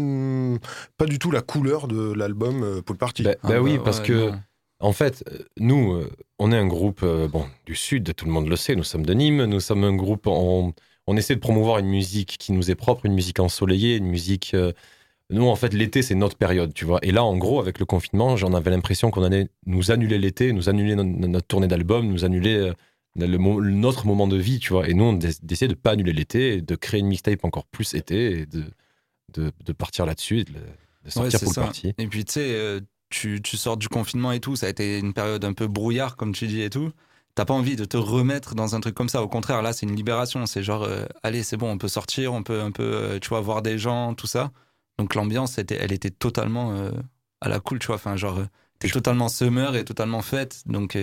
pas 0.98 1.06
du 1.06 1.18
tout 1.18 1.30
la 1.30 1.40
couleur 1.40 1.88
de 1.88 2.12
l'album 2.24 2.62
euh, 2.62 2.82
Pool 2.82 2.96
Party. 2.96 3.22
Ben, 3.22 3.36
Ah 3.42 3.48
ben 3.48 3.54
bah 3.56 3.62
oui, 3.62 3.78
parce 3.84 4.00
ouais, 4.00 4.06
que 4.06 4.30
non. 4.30 4.40
En 4.80 4.92
fait, 4.92 5.24
euh, 5.30 5.38
nous, 5.58 5.92
euh, 5.94 6.10
on 6.38 6.52
est 6.52 6.56
un 6.56 6.66
groupe 6.66 7.00
euh, 7.02 7.28
bon, 7.28 7.46
du 7.64 7.74
Sud, 7.74 8.12
tout 8.14 8.26
le 8.26 8.32
monde 8.32 8.48
le 8.48 8.56
sait, 8.56 8.74
nous 8.76 8.84
sommes 8.84 9.06
de 9.06 9.14
Nîmes, 9.14 9.44
nous 9.44 9.60
sommes 9.60 9.84
un 9.84 9.94
groupe, 9.94 10.26
on, 10.26 10.74
on 11.06 11.16
essaie 11.16 11.34
de 11.36 11.40
promouvoir 11.40 11.78
une 11.78 11.88
musique 11.88 12.36
qui 12.38 12.52
nous 12.52 12.70
est 12.70 12.74
propre, 12.74 13.06
une 13.06 13.14
musique 13.14 13.40
ensoleillée, 13.40 13.96
une 13.96 14.08
musique... 14.08 14.52
euh, 14.54 14.72
nous, 15.30 15.46
en 15.46 15.56
fait, 15.56 15.72
l'été, 15.72 16.02
c'est 16.02 16.14
notre 16.14 16.36
période, 16.36 16.74
tu 16.74 16.84
vois. 16.84 16.98
Et 17.02 17.10
là, 17.12 17.24
en 17.24 17.36
gros, 17.38 17.58
avec 17.60 17.78
le 17.78 17.86
confinement, 17.86 18.36
j'en 18.36 18.52
avais 18.52 18.70
l'impression 18.70 19.10
qu'on 19.10 19.22
allait 19.22 19.48
nous 19.64 19.90
annuler 19.90 20.18
l'été, 20.18 20.52
nous 20.52 20.68
annuler 20.68 20.96
no- 20.96 21.04
notre 21.04 21.46
tournée 21.46 21.68
d'album, 21.68 22.06
nous 22.06 22.24
annuler 22.26 22.56
euh, 22.56 22.74
le 23.16 23.38
mo- 23.38 23.62
notre 23.62 24.06
moment 24.06 24.26
de 24.28 24.36
vie, 24.36 24.58
tu 24.58 24.74
vois. 24.74 24.86
Et 24.88 24.92
nous, 24.92 25.04
on 25.04 25.12
d'essayer 25.14 25.68
de 25.68 25.74
pas 25.74 25.92
annuler 25.92 26.12
l'été, 26.12 26.60
de 26.60 26.74
créer 26.76 27.00
une 27.00 27.06
mixtape 27.06 27.44
encore 27.44 27.64
plus 27.64 27.94
été, 27.94 28.40
et 28.40 28.46
de, 28.46 28.64
de, 29.32 29.50
de 29.64 29.72
partir 29.72 30.04
là-dessus, 30.04 30.44
de, 30.44 30.52
de 31.04 31.10
sortir 31.10 31.38
c'est 31.38 31.44
pour 31.44 31.50
le 31.50 31.54
ça. 31.54 31.60
parti. 31.62 31.94
Et 31.98 32.06
puis, 32.06 32.24
tu 32.24 32.32
sais, 32.32 32.48
euh, 32.54 32.80
tu, 33.10 33.40
tu 33.42 33.56
sors 33.56 33.76
du 33.76 33.88
confinement 33.88 34.32
et 34.32 34.40
tout, 34.40 34.56
ça 34.56 34.66
a 34.66 34.68
été 34.68 34.98
une 34.98 35.12
période 35.12 35.44
un 35.44 35.52
peu 35.52 35.66
brouillard, 35.66 36.16
comme 36.16 36.32
tu 36.32 36.46
dis 36.46 36.62
et 36.62 36.70
tout. 36.70 36.90
T'as 37.34 37.44
pas 37.44 37.54
envie 37.54 37.76
de 37.76 37.84
te 37.84 37.96
remettre 37.96 38.54
dans 38.54 38.74
un 38.76 38.80
truc 38.80 38.94
comme 38.94 39.08
ça. 39.08 39.22
Au 39.22 39.28
contraire, 39.28 39.60
là, 39.62 39.72
c'est 39.72 39.86
une 39.86 39.96
libération. 39.96 40.46
C'est 40.46 40.62
genre, 40.62 40.84
euh, 40.84 41.04
allez, 41.22 41.42
c'est 41.42 41.56
bon, 41.56 41.70
on 41.70 41.78
peut 41.78 41.88
sortir, 41.88 42.32
on 42.32 42.42
peut 42.42 42.60
un 42.60 42.70
peu, 42.70 42.82
euh, 42.84 43.18
tu 43.18 43.28
vois, 43.28 43.40
voir 43.40 43.60
des 43.62 43.76
gens, 43.78 44.14
tout 44.14 44.26
ça. 44.28 44.52
Donc, 44.98 45.14
l'ambiance, 45.16 45.58
était, 45.58 45.76
elle 45.80 45.92
était 45.92 46.10
totalement 46.10 46.72
à 47.40 47.48
la 47.48 47.58
cool, 47.58 47.80
tu 47.80 47.88
vois. 47.88 47.96
Enfin, 47.96 48.14
genre, 48.16 48.38
t'es 48.78 48.88
totalement 48.88 49.28
summer 49.28 49.74
et 49.74 49.84
totalement 49.84 50.22
fête. 50.22 50.62
Donc, 50.66 50.94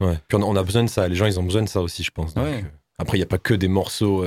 Ouais. 0.00 0.18
Puis 0.28 0.38
on 0.40 0.56
a, 0.56 0.62
besoin 0.62 0.84
de 0.84 0.88
ça. 0.88 1.06
Les 1.08 1.14
gens, 1.14 1.26
ils 1.26 1.38
ont 1.38 1.42
besoin 1.42 1.62
de 1.62 1.68
ça 1.68 1.82
aussi, 1.82 2.02
je 2.02 2.10
pense. 2.10 2.32
Donc, 2.32 2.44
Ouais. 2.44 2.64
après, 2.98 3.18
il 3.18 3.20
n'y 3.20 3.24
a 3.24 3.28
pas 3.28 3.36
que 3.38 3.52
des 3.52 3.68
morceaux 3.68 4.24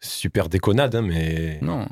super 0.00 0.48
déconnades, 0.48 0.94
hein, 0.94 1.02
mais, 1.02 1.58
non. 1.60 1.86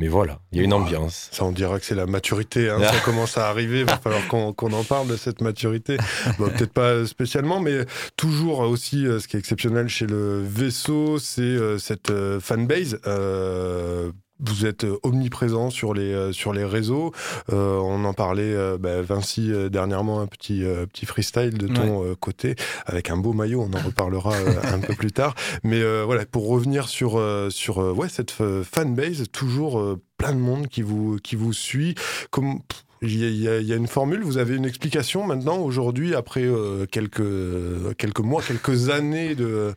Mais 0.00 0.08
voilà, 0.08 0.40
il 0.50 0.58
y 0.58 0.60
a 0.62 0.64
une 0.64 0.72
ambiance. 0.72 1.28
Ça, 1.30 1.44
on 1.44 1.52
dira 1.52 1.78
que 1.78 1.84
c'est 1.84 1.94
la 1.94 2.06
maturité. 2.06 2.70
hein. 2.70 2.78
Ça 2.82 2.98
commence 3.04 3.36
à 3.36 3.48
arriver. 3.50 3.80
Il 3.80 3.84
va 3.84 3.98
falloir 3.98 4.26
qu'on 4.28 4.72
en 4.72 4.82
parle 4.84 5.08
de 5.08 5.16
cette 5.16 5.42
maturité. 5.42 5.98
Bon, 6.38 6.48
Peut-être 6.48 6.72
pas 6.72 7.04
spécialement, 7.06 7.60
mais 7.60 7.84
toujours 8.16 8.60
aussi, 8.60 9.06
euh, 9.06 9.20
ce 9.20 9.28
qui 9.28 9.36
est 9.36 9.38
exceptionnel 9.40 9.88
chez 9.88 10.06
le 10.06 10.42
vaisseau, 10.42 11.18
c'est 11.18 11.42
euh, 11.42 11.76
cette 11.76 12.10
euh, 12.10 12.40
fanbase. 12.40 12.98
Euh, 13.06 14.10
vous 14.44 14.66
êtes 14.66 14.84
euh, 14.84 14.98
omniprésent 15.02 15.70
sur 15.70 15.94
les, 15.94 16.12
euh, 16.12 16.32
sur 16.32 16.52
les 16.52 16.64
réseaux. 16.64 17.12
Euh, 17.52 17.78
on 17.78 18.04
en 18.04 18.14
parlait, 18.14 18.54
euh, 18.54 18.78
bah, 18.78 19.02
Vinci, 19.02 19.52
euh, 19.52 19.68
dernièrement, 19.68 20.20
un 20.20 20.26
petit, 20.26 20.64
euh, 20.64 20.86
petit 20.86 21.06
freestyle 21.06 21.56
de 21.56 21.68
ton 21.68 22.14
côté, 22.20 22.56
avec 22.86 23.10
un 23.10 23.16
beau 23.16 23.32
maillot. 23.32 23.68
On 23.70 23.76
en 23.76 23.82
reparlera 23.82 24.34
un 24.72 24.78
peu 24.80 24.94
plus 24.94 25.12
tard. 25.12 25.34
Mais 25.62 25.80
euh, 25.80 26.04
voilà, 26.04 26.24
pour 26.26 26.48
revenir 26.48 26.88
sur, 26.88 27.22
sur 27.50 27.78
ouais, 27.78 28.08
cette 28.08 28.30
fanbase, 28.30 29.24
toujours 29.32 29.78
euh, 29.78 30.00
plein 30.16 30.32
de 30.32 30.38
monde 30.38 30.68
qui 30.68 30.82
vous, 30.82 31.16
qui 31.22 31.36
vous 31.36 31.52
suit. 31.52 31.94
Comme, 32.30 32.60
il 33.02 33.16
y, 33.16 33.48
a, 33.48 33.58
il 33.58 33.66
y 33.66 33.74
une 33.74 33.86
formule, 33.86 34.22
vous 34.22 34.36
avez 34.36 34.56
une 34.56 34.66
explication 34.66 35.26
maintenant, 35.26 35.56
aujourd'hui, 35.58 36.14
après 36.14 36.44
euh, 36.44 36.84
quelques, 36.84 37.96
quelques 37.96 38.20
mois, 38.20 38.42
quelques 38.42 38.90
années 38.90 39.34
de, 39.34 39.74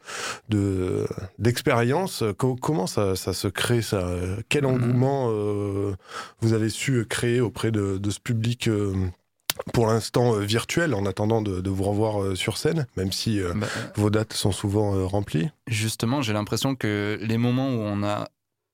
de, 0.50 1.08
d'expérience. 1.40 2.24
Co- 2.38 2.56
comment 2.56 2.86
ça, 2.88 3.16
ça 3.16 3.31
se 3.34 3.48
crée 3.48 3.81
ça? 3.81 4.06
Quel 4.50 4.66
engouement 4.66 5.30
euh, 5.31 5.94
vous 6.42 6.54
avez 6.54 6.70
su 6.70 7.06
créer 7.06 7.40
auprès 7.40 7.72
de, 7.72 7.98
de 7.98 8.10
ce 8.10 8.20
public 8.20 8.68
euh, 8.68 8.94
pour 9.72 9.88
l'instant 9.88 10.34
virtuel, 10.34 10.94
en 10.94 11.06
attendant 11.06 11.42
de, 11.42 11.62
de 11.62 11.69
vous 11.69 11.84
revoir 11.84 12.36
sur 12.36 12.58
scène, 12.58 12.88
même 12.98 13.12
si 13.12 13.40
Bah, 13.56 13.68
vos 13.96 14.10
dates 14.10 14.34
sont 14.34 14.52
souvent 14.52 15.08
remplies? 15.08 15.50
Justement, 15.68 16.22
j'ai 16.22 16.34
l'impression 16.34 16.76
que 16.76 17.18
les 17.22 17.38
moments 17.38 17.69
où 17.69 17.80
on 17.80 18.04
a 18.04 18.28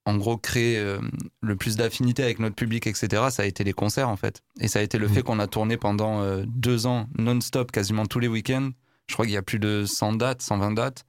en 0.10 0.18
gros 0.18 0.38
créé 0.38 0.78
euh, 0.78 1.00
le 1.42 1.56
plus 1.56 1.76
d'affinité 1.78 2.24
avec 2.24 2.40
notre 2.40 2.56
public, 2.56 2.88
etc., 2.88 3.08
ça 3.30 3.44
a 3.44 3.46
été 3.46 3.64
les 3.64 3.74
concerts 3.74 4.10
en 4.10 4.18
fait. 4.18 4.42
Et 4.60 4.68
ça 4.68 4.80
a 4.80 4.82
été 4.82 4.98
le 4.98 5.08
Mhm. 5.08 5.14
fait 5.14 5.22
qu'on 5.24 5.40
a 5.40 5.48
tourné 5.48 5.78
pendant 5.78 6.22
euh, 6.22 6.44
deux 6.48 6.86
ans 6.88 7.08
non-stop, 7.18 7.72
quasiment 7.72 8.06
tous 8.06 8.20
les 8.20 8.28
week-ends. 8.28 8.70
Je 9.08 9.14
crois 9.14 9.26
qu'il 9.26 9.34
y 9.34 9.38
a 9.38 9.42
plus 9.42 9.60
de 9.60 9.86
100 9.86 10.14
dates, 10.14 10.42
120 10.42 10.72
dates. 10.72 11.06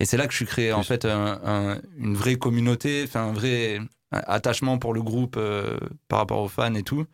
Et 0.00 0.04
c'est 0.04 0.16
là 0.16 0.26
que 0.26 0.32
je 0.32 0.36
suis 0.36 0.46
créé 0.46 0.72
en 0.72 0.82
fait 0.82 1.04
un- 1.04 1.40
un- 1.44 1.80
une 1.98 2.14
vraie 2.14 2.36
communauté, 2.36 3.02
enfin 3.06 3.24
un 3.28 3.32
vrai 3.32 3.80
attachement 4.12 4.78
pour 4.78 4.94
le 4.94 5.02
groupe 5.02 5.36
euh, 5.36 5.76
par 6.08 6.20
rapport 6.20 6.40
aux 6.40 6.48
fans 6.48 6.74
et 6.74 6.82
tout. 6.82 7.04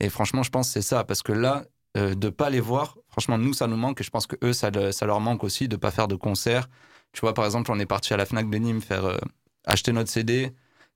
Et 0.00 0.08
franchement, 0.08 0.42
je 0.42 0.50
pense 0.50 0.68
que 0.68 0.72
c'est 0.74 0.82
ça, 0.82 1.04
parce 1.04 1.22
que 1.22 1.32
là, 1.32 1.64
de 1.94 2.28
pas 2.30 2.48
les 2.48 2.58
voir, 2.60 2.96
franchement, 3.10 3.36
nous, 3.36 3.52
ça 3.52 3.66
nous 3.66 3.76
manque, 3.76 4.00
et 4.00 4.04
je 4.04 4.10
pense 4.10 4.26
que 4.26 4.36
eux, 4.42 4.54
ça, 4.54 4.70
le- 4.70 4.92
ça 4.92 5.04
leur 5.04 5.20
manque 5.20 5.44
aussi 5.44 5.68
de 5.68 5.76
pas 5.76 5.90
faire 5.90 6.08
de 6.08 6.16
concerts. 6.16 6.68
Tu 7.12 7.20
vois, 7.20 7.34
par 7.34 7.44
exemple, 7.44 7.70
on 7.70 7.78
est 7.78 7.84
parti 7.86 8.14
à 8.14 8.16
la 8.16 8.24
Fnac 8.24 8.48
de 8.48 8.56
Nîmes 8.56 8.80
faire 8.80 9.18
acheter 9.66 9.92
notre 9.92 10.10
CD, 10.10 10.52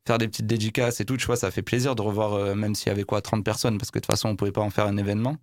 faire 0.06 0.18
des 0.18 0.28
petites 0.28 0.46
dédicaces 0.46 1.00
et 1.00 1.04
tout. 1.04 1.16
Tu 1.16 1.26
vois, 1.26 1.36
ça 1.36 1.50
fait 1.50 1.62
plaisir 1.62 1.94
de 1.94 2.02
revoir, 2.02 2.34
euh, 2.34 2.54
même 2.54 2.74
s'il 2.74 2.88
y 2.88 2.90
avait 2.90 3.04
quoi, 3.04 3.20
30 3.20 3.44
personnes, 3.44 3.78
parce 3.78 3.90
que 3.90 3.98
de 3.98 4.02
toute 4.02 4.12
façon, 4.12 4.28
on 4.28 4.36
pouvait 4.36 4.52
pas 4.52 4.62
en 4.62 4.70
faire 4.70 4.86
un 4.86 4.96
événement. 4.96 5.36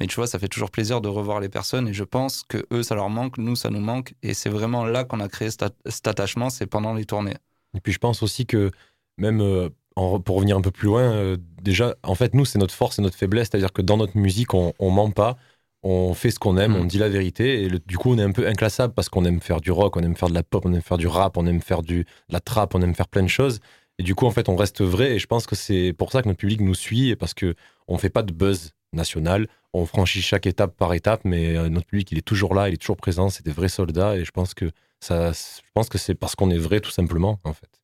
Mais 0.00 0.06
tu 0.06 0.16
vois, 0.16 0.26
ça 0.26 0.38
fait 0.38 0.48
toujours 0.48 0.70
plaisir 0.70 1.00
de 1.00 1.08
revoir 1.08 1.40
les 1.40 1.48
personnes, 1.50 1.88
et 1.88 1.92
je 1.92 2.04
pense 2.04 2.42
que 2.48 2.64
eux, 2.72 2.82
ça 2.82 2.94
leur 2.94 3.10
manque, 3.10 3.36
nous, 3.38 3.54
ça 3.56 3.68
nous 3.70 3.80
manque, 3.80 4.14
et 4.22 4.32
c'est 4.34 4.48
vraiment 4.48 4.84
là 4.84 5.04
qu'on 5.04 5.20
a 5.20 5.28
créé 5.28 5.50
cet, 5.50 5.62
at- 5.62 5.70
cet 5.86 6.08
attachement, 6.08 6.48
c'est 6.48 6.66
pendant 6.66 6.94
les 6.94 7.04
tournées. 7.04 7.36
Et 7.76 7.80
puis 7.80 7.92
je 7.92 7.98
pense 7.98 8.22
aussi 8.22 8.46
que 8.46 8.70
même 9.18 9.40
euh, 9.42 9.68
en 9.96 10.18
pour 10.20 10.36
revenir 10.36 10.56
un 10.56 10.62
peu 10.62 10.70
plus 10.70 10.86
loin, 10.86 11.02
euh, 11.02 11.36
déjà, 11.62 11.96
en 12.02 12.14
fait, 12.14 12.32
nous, 12.34 12.46
c'est 12.46 12.58
notre 12.58 12.74
force 12.74 12.98
et 12.98 13.02
notre 13.02 13.16
faiblesse, 13.16 13.48
c'est-à-dire 13.50 13.72
que 13.72 13.82
dans 13.82 13.98
notre 13.98 14.16
musique, 14.16 14.54
on, 14.54 14.72
on 14.78 14.90
ment 14.90 15.10
pas, 15.10 15.36
on 15.82 16.14
fait 16.14 16.30
ce 16.30 16.38
qu'on 16.38 16.56
aime, 16.56 16.72
Mm. 16.72 16.76
on 16.76 16.84
dit 16.84 16.98
la 16.98 17.08
vérité, 17.10 17.62
et 17.64 17.68
le- 17.68 17.78
du 17.80 17.98
coup, 17.98 18.10
on 18.12 18.18
est 18.18 18.22
un 18.22 18.32
peu 18.32 18.46
inclassable 18.48 18.94
parce 18.94 19.08
qu'on 19.10 19.24
aime 19.26 19.40
faire 19.40 19.60
du 19.60 19.70
rock, 19.70 19.96
on 19.96 20.00
aime 20.00 20.16
faire 20.16 20.28
de 20.30 20.34
la 20.34 20.42
pop, 20.42 20.64
on 20.64 20.72
aime 20.72 20.82
faire 20.82 20.98
du 20.98 21.06
rap, 21.08 21.36
on 21.36 21.46
aime 21.46 21.60
faire 21.60 21.82
du, 21.82 22.04
de 22.04 22.06
la 22.30 22.40
trap, 22.40 22.74
on 22.74 22.80
aime 22.82 22.94
faire 22.94 23.08
plein 23.08 23.22
de 23.22 23.28
choses. 23.28 23.60
Et 24.00 24.02
du 24.02 24.14
coup, 24.14 24.24
en 24.24 24.30
fait, 24.30 24.48
on 24.48 24.56
reste 24.56 24.80
vrai, 24.80 25.16
et 25.16 25.18
je 25.18 25.26
pense 25.26 25.46
que 25.46 25.54
c'est 25.54 25.92
pour 25.92 26.10
ça 26.10 26.22
que 26.22 26.28
notre 26.28 26.38
public 26.38 26.62
nous 26.62 26.74
suit, 26.74 27.14
parce 27.16 27.34
que 27.34 27.54
on 27.86 27.98
fait 27.98 28.08
pas 28.08 28.22
de 28.22 28.32
buzz 28.32 28.72
national, 28.94 29.46
on 29.74 29.84
franchit 29.84 30.22
chaque 30.22 30.46
étape 30.46 30.74
par 30.74 30.94
étape, 30.94 31.20
mais 31.24 31.54
euh, 31.54 31.68
notre 31.68 31.86
public, 31.86 32.10
il 32.10 32.16
est 32.16 32.22
toujours 32.22 32.54
là, 32.54 32.70
il 32.70 32.72
est 32.72 32.78
toujours 32.78 32.96
présent, 32.96 33.28
c'est 33.28 33.44
des 33.44 33.52
vrais 33.52 33.68
soldats, 33.68 34.16
et 34.16 34.24
je 34.24 34.30
pense 34.30 34.54
que 34.54 34.70
je 35.06 35.60
pense 35.74 35.90
que 35.90 35.98
c'est 35.98 36.14
parce 36.14 36.34
qu'on 36.34 36.50
est 36.50 36.56
vrai, 36.56 36.80
tout 36.80 36.90
simplement, 36.90 37.40
en 37.44 37.52
fait. 37.52 37.79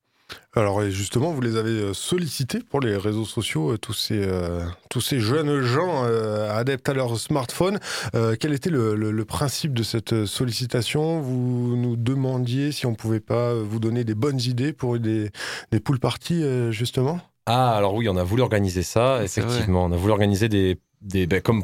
Alors 0.53 0.81
justement, 0.89 1.31
vous 1.31 1.41
les 1.41 1.55
avez 1.55 1.69
euh, 1.71 1.93
sollicités 1.93 2.59
pour 2.59 2.79
les 2.81 2.97
réseaux 2.97 3.25
sociaux, 3.25 3.71
euh, 3.73 3.77
tous 3.77 3.93
ces, 3.93 4.19
euh, 4.21 4.65
tous 4.89 5.01
ces 5.01 5.19
jeunes 5.19 5.61
gens 5.61 6.03
euh, 6.05 6.51
adeptes 6.51 6.89
à 6.89 6.93
leur 6.93 7.17
smartphone. 7.17 7.79
Euh, 8.15 8.35
quel 8.39 8.53
était 8.53 8.69
le, 8.69 8.95
le- 8.95 9.11
le 9.11 9.25
principe 9.25 9.73
de 9.73 9.83
cette 9.83 10.25
sollicitation? 10.25 11.21
Vous 11.21 11.75
nous 11.77 11.95
demandiez 11.95 12.71
si 12.71 12.85
on 12.85 12.95
pouvait 12.95 13.19
pas 13.19 13.53
vous 13.53 13.79
donner 13.79 14.03
des 14.03 14.15
bonnes 14.15 14.41
idées 14.41 14.73
pour 14.73 14.97
des, 14.99 15.29
des 15.71 15.79
pool 15.79 15.99
parties, 15.99 16.43
euh, 16.43 16.71
justement? 16.71 17.19
Ah, 17.45 17.77
alors 17.77 17.93
oui, 17.93 18.09
on 18.09 18.17
a 18.17 18.23
voulu 18.23 18.41
organiser 18.41 18.83
ça, 18.83 19.23
effectivement. 19.23 19.85
On 19.85 19.91
a 19.91 19.95
voulu 19.97 20.11
organiser 20.11 20.49
des. 20.49 20.77
des 21.01 21.27
ben, 21.27 21.39
comme 21.39 21.63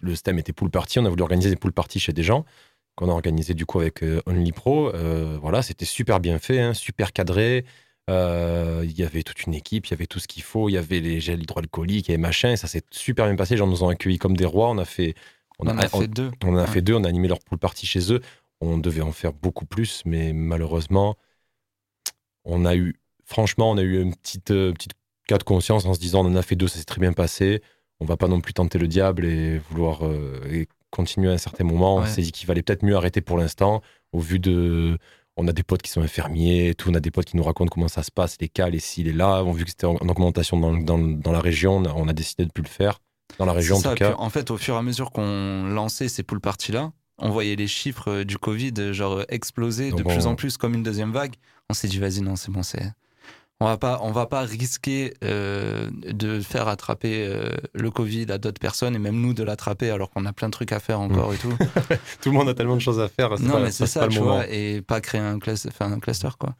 le 0.00 0.14
stem 0.14 0.38
était 0.38 0.54
pool 0.54 0.70
party, 0.70 0.98
on 1.00 1.04
a 1.04 1.10
voulu 1.10 1.22
organiser 1.22 1.50
des 1.50 1.56
pool 1.56 1.72
parties 1.72 2.00
chez 2.00 2.14
des 2.14 2.22
gens, 2.22 2.46
qu'on 2.96 3.08
a 3.08 3.12
organisé 3.12 3.54
du 3.54 3.66
coup 3.66 3.80
avec 3.80 4.02
euh, 4.02 4.20
Only 4.26 4.52
Pro. 4.52 4.94
Euh, 4.94 5.38
voilà, 5.40 5.62
c'était 5.62 5.84
super 5.84 6.20
bien 6.20 6.38
fait, 6.38 6.60
hein, 6.60 6.74
super 6.74 7.12
cadré. 7.12 7.64
Euh, 8.10 8.82
Il 8.84 8.98
y 8.98 9.04
avait 9.04 9.22
toute 9.22 9.44
une 9.44 9.54
équipe, 9.54 9.86
il 9.86 9.90
y 9.92 9.94
avait 9.94 10.06
tout 10.06 10.18
ce 10.18 10.28
qu'il 10.28 10.42
faut, 10.42 10.68
il 10.68 10.72
y 10.72 10.76
avait 10.78 11.00
les 11.00 11.20
gels 11.20 11.42
hydroalcooliques 11.42 12.10
et 12.10 12.16
machin, 12.18 12.50
et 12.52 12.56
ça 12.56 12.66
s'est 12.66 12.82
super 12.90 13.26
bien 13.26 13.36
passé. 13.36 13.54
Les 13.54 13.58
gens 13.58 13.66
nous 13.66 13.84
ont 13.84 13.88
accueillis 13.88 14.18
comme 14.18 14.36
des 14.36 14.44
rois. 14.44 14.68
On 14.70 14.78
a 14.78 14.84
fait. 14.84 15.14
On, 15.58 15.68
en 15.68 15.78
a 15.78 15.88
fait 15.88 16.08
deux. 16.08 16.30
On 16.44 16.56
a 16.56 16.62
Ouais. 16.62 16.66
fait 16.66 16.82
deux, 16.82 16.94
on 16.94 17.04
a 17.04 17.08
animé 17.08 17.28
leur 17.28 17.38
pool 17.40 17.58
party 17.58 17.86
chez 17.86 18.12
eux. 18.12 18.20
On 18.60 18.78
devait 18.78 19.02
en 19.02 19.12
faire 19.12 19.32
beaucoup 19.32 19.64
plus, 19.66 20.02
mais 20.04 20.32
malheureusement, 20.32 21.16
on 22.44 22.64
a 22.64 22.74
eu, 22.76 22.96
franchement, 23.24 23.70
on 23.70 23.76
a 23.78 23.82
eu 23.82 24.00
une 24.00 24.14
petite, 24.14 24.50
euh, 24.50 24.72
petite 24.72 24.92
cas 25.28 25.38
de 25.38 25.44
conscience 25.44 25.84
en 25.86 25.94
se 25.94 26.00
disant 26.00 26.24
on 26.24 26.28
en 26.32 26.36
a 26.36 26.42
fait 26.42 26.56
deux, 26.56 26.68
ça 26.68 26.78
s'est 26.78 26.84
très 26.84 27.00
bien 27.00 27.12
passé. 27.12 27.62
On 28.00 28.04
va 28.04 28.16
pas 28.16 28.26
non 28.28 28.40
plus 28.40 28.52
tenter 28.54 28.78
le 28.78 28.88
diable 28.88 29.24
et 29.24 29.58
vouloir 29.58 30.04
euh, 30.04 30.40
et 30.50 30.66
continuer 30.92 31.30
à 31.30 31.32
un 31.32 31.38
certain 31.38 31.64
moment. 31.64 31.96
On 31.96 32.06
s'est 32.06 32.22
dit 32.22 32.30
qu'il 32.30 32.46
valait 32.46 32.62
peut-être 32.62 32.84
mieux 32.84 32.94
arrêter 32.96 33.20
pour 33.20 33.36
l'instant, 33.38 33.82
au 34.12 34.20
vu 34.20 34.38
de. 34.38 34.96
On 35.36 35.48
a 35.48 35.52
des 35.52 35.62
potes 35.62 35.80
qui 35.82 35.90
sont 35.90 36.02
infirmiers, 36.02 36.68
et 36.68 36.74
tout, 36.74 36.90
on 36.90 36.94
a 36.94 37.00
des 37.00 37.10
potes 37.10 37.24
qui 37.24 37.38
nous 37.38 37.42
racontent 37.42 37.70
comment 37.70 37.88
ça 37.88 38.02
se 38.02 38.10
passe, 38.10 38.36
les 38.40 38.48
cas, 38.48 38.68
les 38.68 38.78
ci, 38.78 39.02
les 39.02 39.14
là. 39.14 39.42
On 39.42 39.52
vu 39.52 39.64
que 39.64 39.70
c'était 39.70 39.86
en 39.86 39.94
en 39.94 40.08
augmentation 40.08 40.58
dans, 40.60 40.74
dans, 40.74 40.98
dans 40.98 41.32
la 41.32 41.40
région, 41.40 41.76
on 41.76 42.06
a, 42.06 42.10
a 42.10 42.12
décidé 42.12 42.44
de 42.44 42.52
plus 42.52 42.62
le 42.62 42.68
faire. 42.68 42.98
Dans 43.38 43.46
la 43.46 43.54
région, 43.54 43.76
en 43.76 43.80
ça, 43.80 43.90
tout 43.90 43.96
cas. 43.96 44.14
en 44.18 44.28
fait, 44.28 44.50
au 44.50 44.58
fur 44.58 44.74
et 44.74 44.78
à 44.78 44.82
mesure 44.82 45.10
qu'on 45.10 45.64
lançait 45.64 46.08
ces 46.08 46.22
poules 46.22 46.40
parties-là, 46.40 46.92
on 47.18 47.30
voyait 47.30 47.56
les 47.56 47.66
chiffres 47.66 48.08
euh, 48.10 48.24
du 48.24 48.36
Covid 48.36 48.74
euh, 48.78 48.92
genre 48.92 49.18
euh, 49.18 49.24
exploser 49.28 49.90
de 49.92 50.02
plus 50.02 50.26
en 50.26 50.34
plus 50.34 50.56
comme 50.58 50.74
une 50.74 50.82
deuxième 50.82 51.12
vague. 51.12 51.34
On 51.70 51.74
s'est 51.74 51.88
dit, 51.88 51.98
vas-y, 51.98 52.20
non, 52.20 52.36
c'est 52.36 52.50
bon, 52.50 52.62
c'est. 52.62 52.82
On 53.62 53.66
va 53.66 53.76
pas, 53.76 54.00
on 54.02 54.10
va 54.10 54.26
pas 54.26 54.40
risquer 54.40 55.14
euh, 55.22 55.88
de 56.08 56.40
faire 56.40 56.66
attraper 56.66 57.24
euh, 57.28 57.48
le 57.74 57.90
Covid 57.92 58.26
à 58.32 58.38
d'autres 58.38 58.58
personnes 58.60 58.96
et 58.96 58.98
même 58.98 59.20
nous 59.20 59.34
de 59.34 59.44
l'attraper 59.44 59.90
alors 59.90 60.10
qu'on 60.10 60.26
a 60.26 60.32
plein 60.32 60.48
de 60.48 60.52
trucs 60.52 60.72
à 60.72 60.80
faire 60.80 60.98
encore 61.00 61.32
et 61.32 61.36
tout. 61.36 61.52
Tout 62.22 62.30
le 62.30 62.32
monde 62.36 62.48
a 62.48 62.54
tellement 62.54 62.74
de 62.74 62.80
choses 62.80 62.98
à 62.98 63.08
faire. 63.08 63.30
non, 63.40 63.52
pas- 63.52 63.60
mais 63.60 63.70
c'est 63.70 63.84
pas 63.84 63.88
ça, 63.88 64.06
le 64.06 64.12
tu 64.12 64.18
moment. 64.18 64.34
vois, 64.36 64.48
et 64.48 64.82
pas 64.82 65.00
créer 65.00 65.20
un, 65.20 65.36
enfin, 65.38 65.92
un 65.92 66.00
cluster, 66.00 66.30
quoi. 66.40 66.56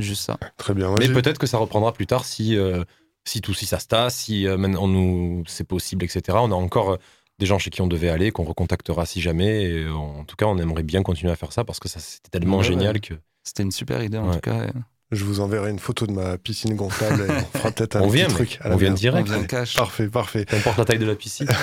Juste 0.00 0.22
ça. 0.24 0.36
Très 0.56 0.74
bien. 0.74 0.88
Moi, 0.88 0.96
Mais 0.98 1.08
peut-être 1.12 1.38
que 1.38 1.46
ça 1.46 1.58
reprendra 1.58 1.92
plus 1.92 2.06
tard 2.08 2.24
si, 2.24 2.56
euh, 2.56 2.82
si 3.24 3.40
tout 3.40 3.54
si 3.54 3.66
ça 3.66 3.78
se 3.78 3.86
tasse, 3.86 4.16
si 4.16 4.46
euh, 4.48 4.56
on 4.56 4.88
nous 4.88 5.44
c'est 5.46 5.62
possible, 5.68 6.04
etc. 6.04 6.38
On 6.40 6.50
a 6.50 6.54
encore 6.56 6.98
des 7.38 7.46
gens 7.46 7.58
chez 7.58 7.70
qui 7.70 7.82
on 7.82 7.86
devait 7.86 8.08
aller, 8.08 8.32
qu'on 8.32 8.44
recontactera 8.44 9.06
si 9.06 9.20
jamais. 9.20 9.62
Et, 9.64 9.88
en 9.88 10.24
tout 10.24 10.34
cas, 10.34 10.46
on 10.46 10.58
aimerait 10.58 10.82
bien 10.82 11.02
continuer 11.04 11.30
à 11.32 11.36
faire 11.36 11.52
ça 11.52 11.62
parce 11.62 11.78
que 11.78 11.88
ça 11.88 12.00
c'était 12.00 12.30
tellement 12.40 12.58
Ouais, 12.58 12.64
génial 12.64 12.94
ouais. 12.94 13.00
que 13.00 13.14
C'était 13.44 13.62
une 13.62 13.70
super 13.70 14.02
idée 14.02 14.18
en 14.18 14.26
Ouais. 14.28 14.34
tout 14.34 14.40
cas. 14.40 14.66
Je 15.12 15.24
vous 15.24 15.40
enverrai 15.40 15.70
une 15.70 15.78
photo 15.78 16.06
de 16.06 16.12
ma 16.12 16.38
piscine 16.38 16.74
gonflable 16.74 17.26
et 17.28 17.30
on 17.54 17.58
fera 17.58 17.70
peut-être 17.70 17.96
un 17.96 18.00
on 18.00 18.06
petit 18.08 18.16
vient, 18.16 18.28
truc. 18.28 18.58
à 18.62 18.70
on 18.70 18.76
vient 18.76 18.90
direct. 18.92 19.28
On 19.30 19.34
vient 19.34 19.44
cash. 19.44 19.76
Parfait, 19.76 20.08
parfait. 20.08 20.44
Peu 20.46 20.56
importe 20.56 20.78
la 20.78 20.84
taille 20.86 20.98
de 20.98 21.06
la 21.06 21.14
piscine. 21.14 21.48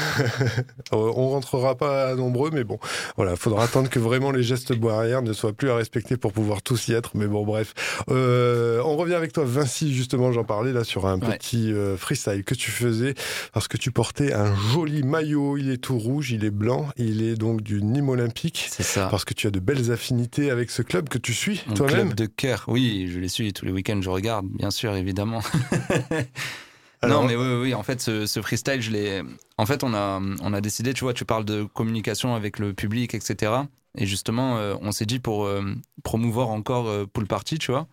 Euh, 0.94 1.12
On 1.16 1.30
rentrera 1.30 1.76
pas 1.76 2.08
à 2.10 2.16
nombreux, 2.16 2.50
mais 2.52 2.64
bon, 2.64 2.80
voilà, 3.16 3.36
faudra 3.36 3.64
attendre 3.66 3.90
que 3.90 4.00
vraiment 4.00 4.32
les 4.32 4.42
gestes 4.44 4.74
barrières 4.74 5.22
ne 5.22 5.34
soient 5.34 5.54
plus 5.54 5.70
à 5.70 5.76
respecter 5.76 6.18
pour 6.18 6.34
pouvoir 6.34 6.62
tous 6.64 6.88
y 6.88 6.94
être. 6.94 7.12
Mais 7.14 7.28
bon, 7.28 7.46
bref. 7.46 7.74
Euh, 8.10 8.82
on 8.84 8.96
revient 8.98 9.14
avec 9.14 9.32
toi, 9.34 9.44
Vinci, 9.46 9.94
justement, 9.94 10.32
j'en 10.32 10.44
parlais 10.44 10.74
là 10.74 10.84
sur 10.84 11.06
un 11.06 11.20
Ouais. 11.20 11.38
petit 11.38 11.72
euh, 11.74 11.98
freestyle 11.98 12.44
que 12.44 12.56
tu 12.56 12.72
faisais 12.72 13.14
parce 13.54 13.68
que 13.68 13.78
tu 13.78 13.92
portais 13.92 14.34
un 14.34 14.56
joli 14.74 15.04
maillot. 15.04 15.58
Il 15.58 15.70
est 15.70 15.78
tout 15.78 15.98
rouge, 16.00 16.32
il 16.32 16.44
est 16.46 16.50
blanc, 16.52 16.88
il 16.98 17.22
est 17.24 17.36
donc 17.36 17.62
du 17.62 17.82
Nîmes 17.84 18.10
Olympique. 18.10 18.68
C'est 18.72 18.84
ça. 18.84 19.08
Parce 19.12 19.26
que 19.26 19.34
tu 19.34 19.48
as 19.48 19.52
de 19.52 19.60
belles 19.60 19.92
affinités 19.92 20.50
avec 20.50 20.72
ce 20.72 20.82
club 20.82 21.10
que 21.10 21.18
tu 21.18 21.34
suis 21.34 21.60
toi-même. 21.76 21.96
club 22.08 22.14
de 22.16 22.26
cœur. 22.26 22.64
Oui, 22.68 23.10
je 23.14 23.20
les 23.20 23.28
tous 23.54 23.66
les 23.66 23.72
week-ends, 23.72 24.02
je 24.02 24.10
regarde, 24.10 24.48
bien 24.48 24.72
sûr, 24.72 24.96
évidemment. 24.96 25.42
Alors, 27.02 27.22
non, 27.22 27.28
mais 27.30 27.36
oui, 27.36 27.62
oui, 27.62 27.74
en 27.74 27.84
fait, 27.84 28.02
ce, 28.02 28.26
ce 28.26 28.42
freestyle, 28.42 28.82
je 28.82 28.92
l'ai. 28.92 29.22
En 29.58 29.66
fait, 29.66 29.84
on 29.84 29.94
a, 29.94 30.20
on 30.42 30.54
a 30.54 30.60
décidé, 30.62 30.94
tu 30.94 31.06
vois, 31.06 31.14
tu 31.14 31.24
parles 31.24 31.46
de 31.46 31.64
communication 31.64 32.36
avec 32.36 32.60
le 32.60 32.74
public, 32.74 33.14
etc. 33.14 33.54
Et 33.98 34.06
justement, 34.06 34.58
euh, 34.58 34.76
on 34.82 34.92
s'est 34.92 35.06
dit 35.06 35.20
pour 35.20 35.46
euh, 35.46 35.64
promouvoir 36.04 36.50
encore 36.50 36.88
euh, 36.88 37.06
Pool 37.06 37.26
Party, 37.26 37.58
tu 37.58 37.72
vois, 37.72 37.88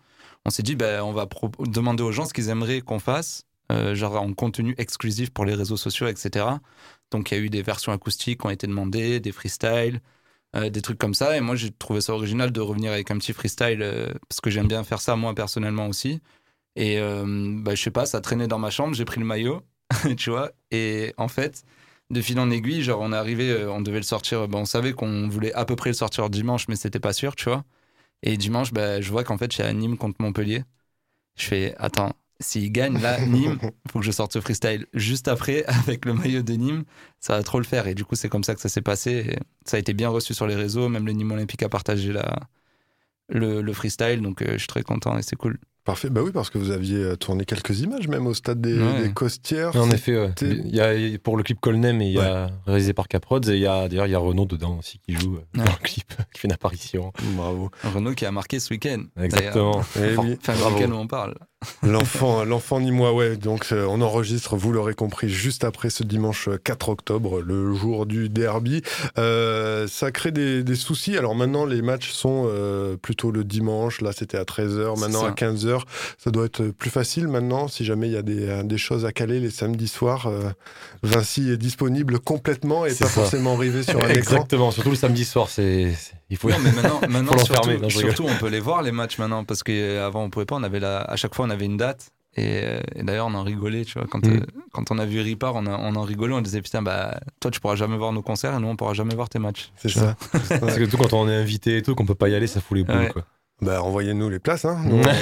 on 0.45 0.49
s'est 0.49 0.63
dit, 0.63 0.75
ben, 0.75 1.01
on 1.03 1.13
va 1.13 1.25
pro- 1.25 1.51
demander 1.65 2.03
aux 2.03 2.11
gens 2.11 2.25
ce 2.25 2.33
qu'ils 2.33 2.49
aimeraient 2.49 2.81
qu'on 2.81 2.99
fasse, 2.99 3.43
euh, 3.71 3.95
genre 3.95 4.21
en 4.21 4.33
contenu 4.33 4.75
exclusif 4.77 5.29
pour 5.29 5.45
les 5.45 5.53
réseaux 5.53 5.77
sociaux, 5.77 6.07
etc. 6.07 6.45
Donc, 7.11 7.31
il 7.31 7.37
y 7.37 7.39
a 7.39 7.43
eu 7.43 7.49
des 7.49 7.61
versions 7.61 7.93
acoustiques 7.93 8.41
qui 8.41 8.47
ont 8.47 8.49
été 8.49 8.67
demandées, 8.67 9.21
des 9.21 9.31
freestyles, 9.31 10.01
euh, 10.55 10.69
des 10.69 10.81
trucs 10.81 10.97
comme 10.97 11.13
ça. 11.13 11.37
Et 11.37 11.41
moi, 11.41 11.55
j'ai 11.55 11.71
trouvé 11.71 12.01
ça 12.01 12.13
original 12.13 12.51
de 12.51 12.61
revenir 12.61 12.91
avec 12.91 13.11
un 13.11 13.17
petit 13.17 13.33
freestyle 13.33 13.81
euh, 13.81 14.13
parce 14.29 14.41
que 14.41 14.49
j'aime 14.49 14.67
bien 14.67 14.83
faire 14.83 15.01
ça, 15.01 15.15
moi, 15.15 15.33
personnellement 15.35 15.87
aussi. 15.87 16.21
Et 16.75 16.99
euh, 16.99 17.25
bah, 17.61 17.75
je 17.75 17.83
sais 17.83 17.91
pas, 17.91 18.05
ça 18.05 18.21
traînait 18.21 18.47
dans 18.47 18.59
ma 18.59 18.69
chambre, 18.71 18.95
j'ai 18.95 19.05
pris 19.05 19.19
le 19.19 19.25
maillot, 19.25 19.63
tu 20.17 20.31
vois. 20.31 20.51
Et 20.71 21.13
en 21.17 21.27
fait, 21.27 21.63
de 22.11 22.21
fil 22.21 22.39
en 22.39 22.51
aiguille, 22.51 22.83
genre, 22.83 23.01
on 23.01 23.13
est 23.13 23.17
arrivé, 23.17 23.65
on 23.67 23.81
devait 23.81 23.97
le 23.99 24.03
sortir, 24.03 24.47
bah, 24.47 24.59
on 24.59 24.65
savait 24.65 24.93
qu'on 24.93 25.27
voulait 25.29 25.53
à 25.53 25.65
peu 25.65 25.75
près 25.75 25.91
le 25.91 25.95
sortir 25.95 26.29
dimanche, 26.29 26.67
mais 26.69 26.75
c'était 26.77 26.99
pas 26.99 27.13
sûr, 27.13 27.35
tu 27.35 27.45
vois. 27.45 27.65
Et 28.23 28.37
dimanche, 28.37 28.73
bah, 28.73 29.01
je 29.01 29.11
vois 29.11 29.23
qu'en 29.23 29.37
fait, 29.37 29.59
à 29.61 29.73
Nîmes 29.73 29.97
contre 29.97 30.21
Montpellier. 30.21 30.63
Je 31.37 31.45
fais, 31.45 31.75
attends, 31.79 32.13
s'il 32.39 32.71
gagne 32.71 32.99
là, 33.01 33.19
Nîmes, 33.25 33.57
faut 33.91 33.99
que 33.99 34.05
je 34.05 34.11
sorte 34.11 34.33
ce 34.33 34.41
freestyle 34.41 34.85
juste 34.93 35.27
après 35.27 35.63
avec 35.65 36.05
le 36.05 36.13
maillot 36.13 36.41
de 36.43 36.53
Nîmes, 36.53 36.83
ça 37.19 37.35
va 37.37 37.43
trop 37.43 37.57
le 37.59 37.65
faire. 37.65 37.87
Et 37.87 37.95
du 37.95 38.05
coup, 38.05 38.15
c'est 38.15 38.29
comme 38.29 38.43
ça 38.43 38.53
que 38.55 38.61
ça 38.61 38.69
s'est 38.69 38.81
passé. 38.81 39.11
Et 39.31 39.37
ça 39.65 39.77
a 39.77 39.79
été 39.79 39.93
bien 39.93 40.09
reçu 40.09 40.33
sur 40.33 40.47
les 40.47 40.55
réseaux, 40.55 40.87
même 40.89 41.05
le 41.05 41.13
Nîmes 41.13 41.31
Olympique 41.31 41.63
a 41.63 41.69
partagé 41.69 42.11
la, 42.13 42.35
le, 43.29 43.61
le 43.61 43.73
freestyle, 43.73 44.21
donc 44.21 44.41
euh, 44.41 44.53
je 44.53 44.57
suis 44.59 44.67
très 44.67 44.83
content 44.83 45.17
et 45.17 45.21
c'est 45.21 45.35
cool. 45.35 45.57
Parfait. 45.83 46.09
Bah 46.09 46.19
oui, 46.21 46.31
parce 46.33 46.49
que 46.49 46.57
vous 46.57 46.71
aviez 46.71 46.97
euh, 46.97 47.15
tourné 47.15 47.45
quelques 47.45 47.79
images 47.79 48.09
même 48.09 48.27
au 48.27 48.33
stade 48.33 48.59
des, 48.59 48.77
Ouais. 48.77 49.03
des 49.03 49.13
Costières. 49.13 49.73
en 49.77 49.89
effet, 49.89 50.17
ouais. 50.19 50.33
Il 50.41 50.75
y 50.75 50.81
a, 50.81 51.17
pour 51.17 51.37
le 51.37 51.43
clip 51.43 51.61
Colnem, 51.61 52.01
il 52.01 52.11
y 52.11 52.19
a 52.19 52.49
réalisé 52.65 52.91
par 52.91 53.07
Caprods 53.07 53.49
et 53.49 53.53
il 53.55 53.59
y 53.61 53.67
a 53.67 53.87
d'ailleurs 53.87 54.05
il 54.05 54.11
y 54.11 54.15
a 54.15 54.19
Renaud 54.19 54.43
dedans 54.45 54.77
aussi 54.79 54.99
qui 54.99 55.13
joue 55.13 55.37
euh, 55.37 55.41
dans 55.53 55.63
le 55.63 55.77
clip, 55.81 56.09
qui 56.33 56.41
fait 56.41 56.47
une 56.49 56.53
apparition. 56.53 57.13
Bravo. 57.37 57.71
Renault 57.85 58.15
qui 58.15 58.25
a 58.25 58.31
marqué 58.33 58.59
ce 58.59 58.73
week-end. 58.73 59.03
Exactement. 59.17 59.81
Eh 59.95 60.11
Enfin, 60.11 60.21
oui, 60.27 60.37
enfin, 60.41 60.53
le 60.53 60.59
bravo. 60.59 60.75
week-end 60.77 60.91
où 60.91 60.95
on 60.95 61.07
parle. 61.07 61.35
L'enfant, 61.81 62.43
l'enfant 62.45 62.79
nîmois, 62.79 63.13
ouais. 63.13 63.35
Donc, 63.35 63.67
euh, 63.71 63.85
on 63.89 64.01
enregistre, 64.01 64.55
vous 64.55 64.71
l'aurez 64.71 64.93
compris, 64.93 65.27
juste 65.29 65.63
après 65.63 65.89
ce 65.89 66.03
dimanche 66.03 66.49
4 66.63 66.89
octobre, 66.89 67.41
le 67.41 67.73
jour 67.73 68.05
du 68.05 68.29
derby. 68.29 68.81
Euh, 69.17 69.87
ça 69.87 70.11
crée 70.11 70.31
des, 70.31 70.63
des 70.63 70.75
soucis. 70.75 71.17
Alors 71.17 71.33
maintenant, 71.35 71.65
les 71.65 71.81
matchs 71.81 72.11
sont 72.11 72.45
euh, 72.47 72.95
plutôt 72.97 73.31
le 73.31 73.43
dimanche. 73.43 74.01
Là, 74.01 74.11
c'était 74.11 74.37
à 74.37 74.43
13h, 74.43 74.95
C'est 74.95 75.01
maintenant 75.01 75.25
à 75.25 75.31
15h. 75.31 75.81
Ça 76.17 76.29
doit 76.31 76.45
être 76.45 76.65
plus 76.67 76.89
facile 76.91 77.27
maintenant. 77.27 77.67
Si 77.67 77.83
jamais 77.85 78.07
il 78.07 78.13
y 78.13 78.17
a 78.17 78.21
des, 78.21 78.47
euh, 78.47 78.63
des 78.63 78.77
choses 78.77 79.05
à 79.05 79.11
caler 79.11 79.39
les 79.39 79.49
samedis 79.51 79.87
soirs, 79.87 80.27
euh, 80.27 80.49
Vinci 81.03 81.49
est 81.49 81.57
disponible 81.57 82.19
complètement 82.19 82.85
et 82.85 82.89
pas 82.89 83.05
ça. 83.05 83.07
forcément 83.07 83.55
arrivé 83.55 83.81
sur 83.83 83.97
un 83.97 84.01
écran. 84.09 84.13
Exactement, 84.13 84.71
surtout 84.71 84.91
le 84.91 84.95
samedi 84.95 85.25
soir, 85.25 85.49
c'est 85.49 85.93
il 86.29 86.37
faut. 86.37 86.49
Non, 86.49 86.57
mais 86.61 86.71
maintenant, 86.73 86.99
maintenant 87.09 87.31
Faut 87.33 87.45
surtout, 87.45 87.53
l'enfermer, 87.69 87.81
non, 87.81 87.89
je 87.89 87.97
rigole. 87.97 88.15
surtout, 88.15 88.31
on 88.31 88.37
peut 88.37 88.49
les 88.49 88.59
voir 88.59 88.81
les 88.83 88.91
matchs 88.91 89.17
maintenant 89.17 89.43
parce 89.45 89.63
qu'avant 89.63 90.23
on 90.23 90.29
pouvait 90.29 90.45
pas. 90.45 90.55
On 90.55 90.63
avait 90.63 90.79
la, 90.79 90.99
à 90.99 91.15
chaque 91.15 91.33
fois 91.33 91.46
on 91.47 91.49
avait 91.49 91.65
une 91.65 91.77
date. 91.77 92.11
Et, 92.39 92.61
euh, 92.63 92.79
et 92.95 93.01
d'ailleurs, 93.01 93.25
on 93.27 93.33
en 93.33 93.41
rigolait, 93.41 93.83
tu 93.83 93.97
vois. 93.97 94.07
Quand, 94.07 94.23
Mm. 94.23 94.29
euh, 94.35 94.39
quand 94.71 94.91
on 94.91 94.99
a 94.99 95.05
vu 95.07 95.19
Ripard, 95.21 95.55
on, 95.55 95.65
a- 95.65 95.75
on 95.79 95.95
en 95.95 96.03
rigolait. 96.03 96.35
On 96.35 96.41
disait, 96.41 96.61
putain, 96.61 96.83
bah, 96.83 97.19
toi, 97.39 97.49
tu 97.49 97.59
pourras 97.59 97.75
jamais 97.75 97.97
voir 97.97 98.13
nos 98.13 98.21
concerts 98.21 98.53
et 98.55 98.59
nous, 98.59 98.67
on 98.67 98.75
pourra 98.75 98.93
jamais 98.93 99.15
voir 99.15 99.27
tes 99.27 99.39
matchs. 99.39 99.71
C'est 99.75 99.89
ça. 99.89 100.15
Parce 100.61 100.75
que 100.77 100.83
tout 100.85 100.97
quand 100.97 101.13
on 101.13 101.27
est 101.27 101.35
invité 101.35 101.77
et 101.77 101.81
tout, 101.81 101.95
qu'on 101.95 102.05
peut 102.05 102.13
pas 102.13 102.29
y 102.29 102.35
aller, 102.35 102.45
ça 102.45 102.61
fout 102.61 102.77
les 102.77 102.83
boules. 102.83 102.95
Ouais. 102.95 103.09
Quoi. 103.11 103.23
Bah, 103.59 103.81
envoyez-nous 103.81 104.29
les 104.29 104.37
places. 104.39 104.65
Hein. 104.65 104.77
Nous, 104.85 104.97
Ouais. 105.01 105.15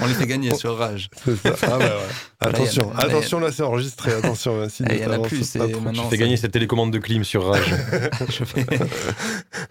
on 0.00 0.06
les 0.06 0.14
fait 0.14 0.26
gagner 0.26 0.54
sur 0.54 0.76
Rage. 0.78 1.10
c'est 1.24 1.56
ça. 1.56 1.56
Ah, 1.62 1.78
bah, 1.78 1.84
ouais. 1.84 1.92
Attention, 2.42 2.90
Là, 2.90 2.96
a- 3.00 3.04
attention, 3.06 3.40
là, 3.40 3.50
c'est 3.52 3.62
enregistré. 3.64 4.12
Attention, 4.12 4.56
Vinci. 4.58 4.84
Eh, 4.88 4.92
ne 4.92 4.98
il 4.98 5.02
y 5.02 5.06
en 5.06 5.10
a 5.12 5.18
plus, 5.18 5.42
c'est 5.42 5.58
Je 5.60 6.00
fais 6.08 6.16
gagner 6.16 6.36
cette 6.36 6.52
télécommande 6.52 6.92
de 6.92 6.98
clim 6.98 7.24
sur 7.24 7.44
Rage. 7.46 7.74
Fais- 8.30 8.64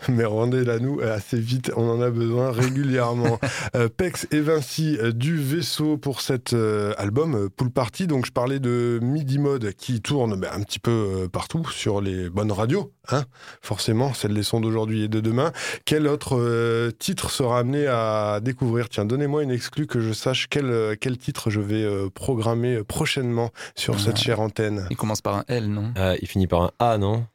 Mais 0.10 0.26
rendez-la 0.26 0.80
nous 0.80 1.00
assez 1.00 1.40
vite, 1.40 1.72
on 1.78 1.90
en 1.90 2.02
a 2.02 2.10
besoin 2.10 2.52
régulièrement. 2.52 3.40
Euh, 3.76 3.88
Pex 3.90 4.28
et 4.32 4.40
Vinci 4.42 4.98
euh, 5.02 5.12
du 5.12 5.38
vaisseau 5.38 5.98
pour 5.98 6.22
cet 6.22 6.54
euh, 6.54 6.94
album 6.98 7.34
euh, 7.36 7.50
Pool 7.50 7.72
Party. 7.72 8.06
Donc 8.08 8.26
je 8.26 8.32
parlais 8.32 8.60
de 8.60 9.00
Midi 9.02 9.40
Mode 9.40 9.72
qui 9.74 10.02
tourne 10.02 10.36
ben, 10.40 10.50
un 10.54 10.62
petit 10.62 10.80
peu 10.80 10.92
euh, 10.92 11.28
partout 11.28 11.66
sur 11.72 12.02
les 12.02 12.30
bonnes 12.30 12.52
radios, 12.52 12.92
hein, 13.10 13.24
forcément, 13.62 14.14
celles 14.14 14.34
les 14.34 14.44
sons 14.44 14.60
d'aujourd'hui 14.60 15.04
et 15.06 15.08
de 15.08 15.20
demain. 15.22 15.52
Quel 15.86 16.08
autre 16.08 16.38
euh, 16.38 16.92
titre 17.00 17.32
sera 17.32 17.64
amené 17.70 17.88
à 17.88 18.40
découvrir 18.42 18.90
Tiens, 18.90 19.06
donnez-moi 19.06 19.44
une 19.44 19.52
exclue 19.52 19.86
que 19.88 20.00
je 20.00 20.12
sache 20.14 20.48
quel, 20.50 20.66
euh, 20.66 20.96
quel 21.00 21.18
titre 21.18 21.50
je 21.50 21.60
vais 21.62 21.84
euh, 21.84 22.10
programmer 22.10 22.76
euh, 22.78 22.84
prochainement 22.84 23.52
sur 23.76 23.96
Ah. 23.96 24.00
cette 24.04 24.18
chère 24.18 24.40
antenne. 24.40 24.88
Il 24.90 24.98
commence 24.98 25.22
par 25.22 25.36
un 25.36 25.44
L, 25.48 25.68
non? 25.70 25.94
Il 26.22 26.28
finit 26.28 26.48
par 26.48 26.62
un 26.64 26.72
A, 26.80 26.98
non? 26.98 27.26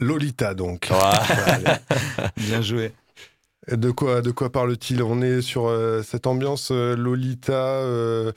Lolita 0.00 0.54
donc. 0.54 0.88
Ouais. 0.90 1.72
Bien 2.36 2.60
joué. 2.62 2.92
De 3.70 3.92
quoi, 3.92 4.22
de 4.22 4.32
quoi 4.32 4.50
parle-t-il? 4.50 5.00
On 5.04 5.22
est 5.22 5.40
sur 5.40 5.68
euh, 5.68 6.02
cette 6.02 6.26
ambiance 6.26 6.70
euh, 6.72 6.96
Lolita 6.96 7.52
euh, 7.52 8.32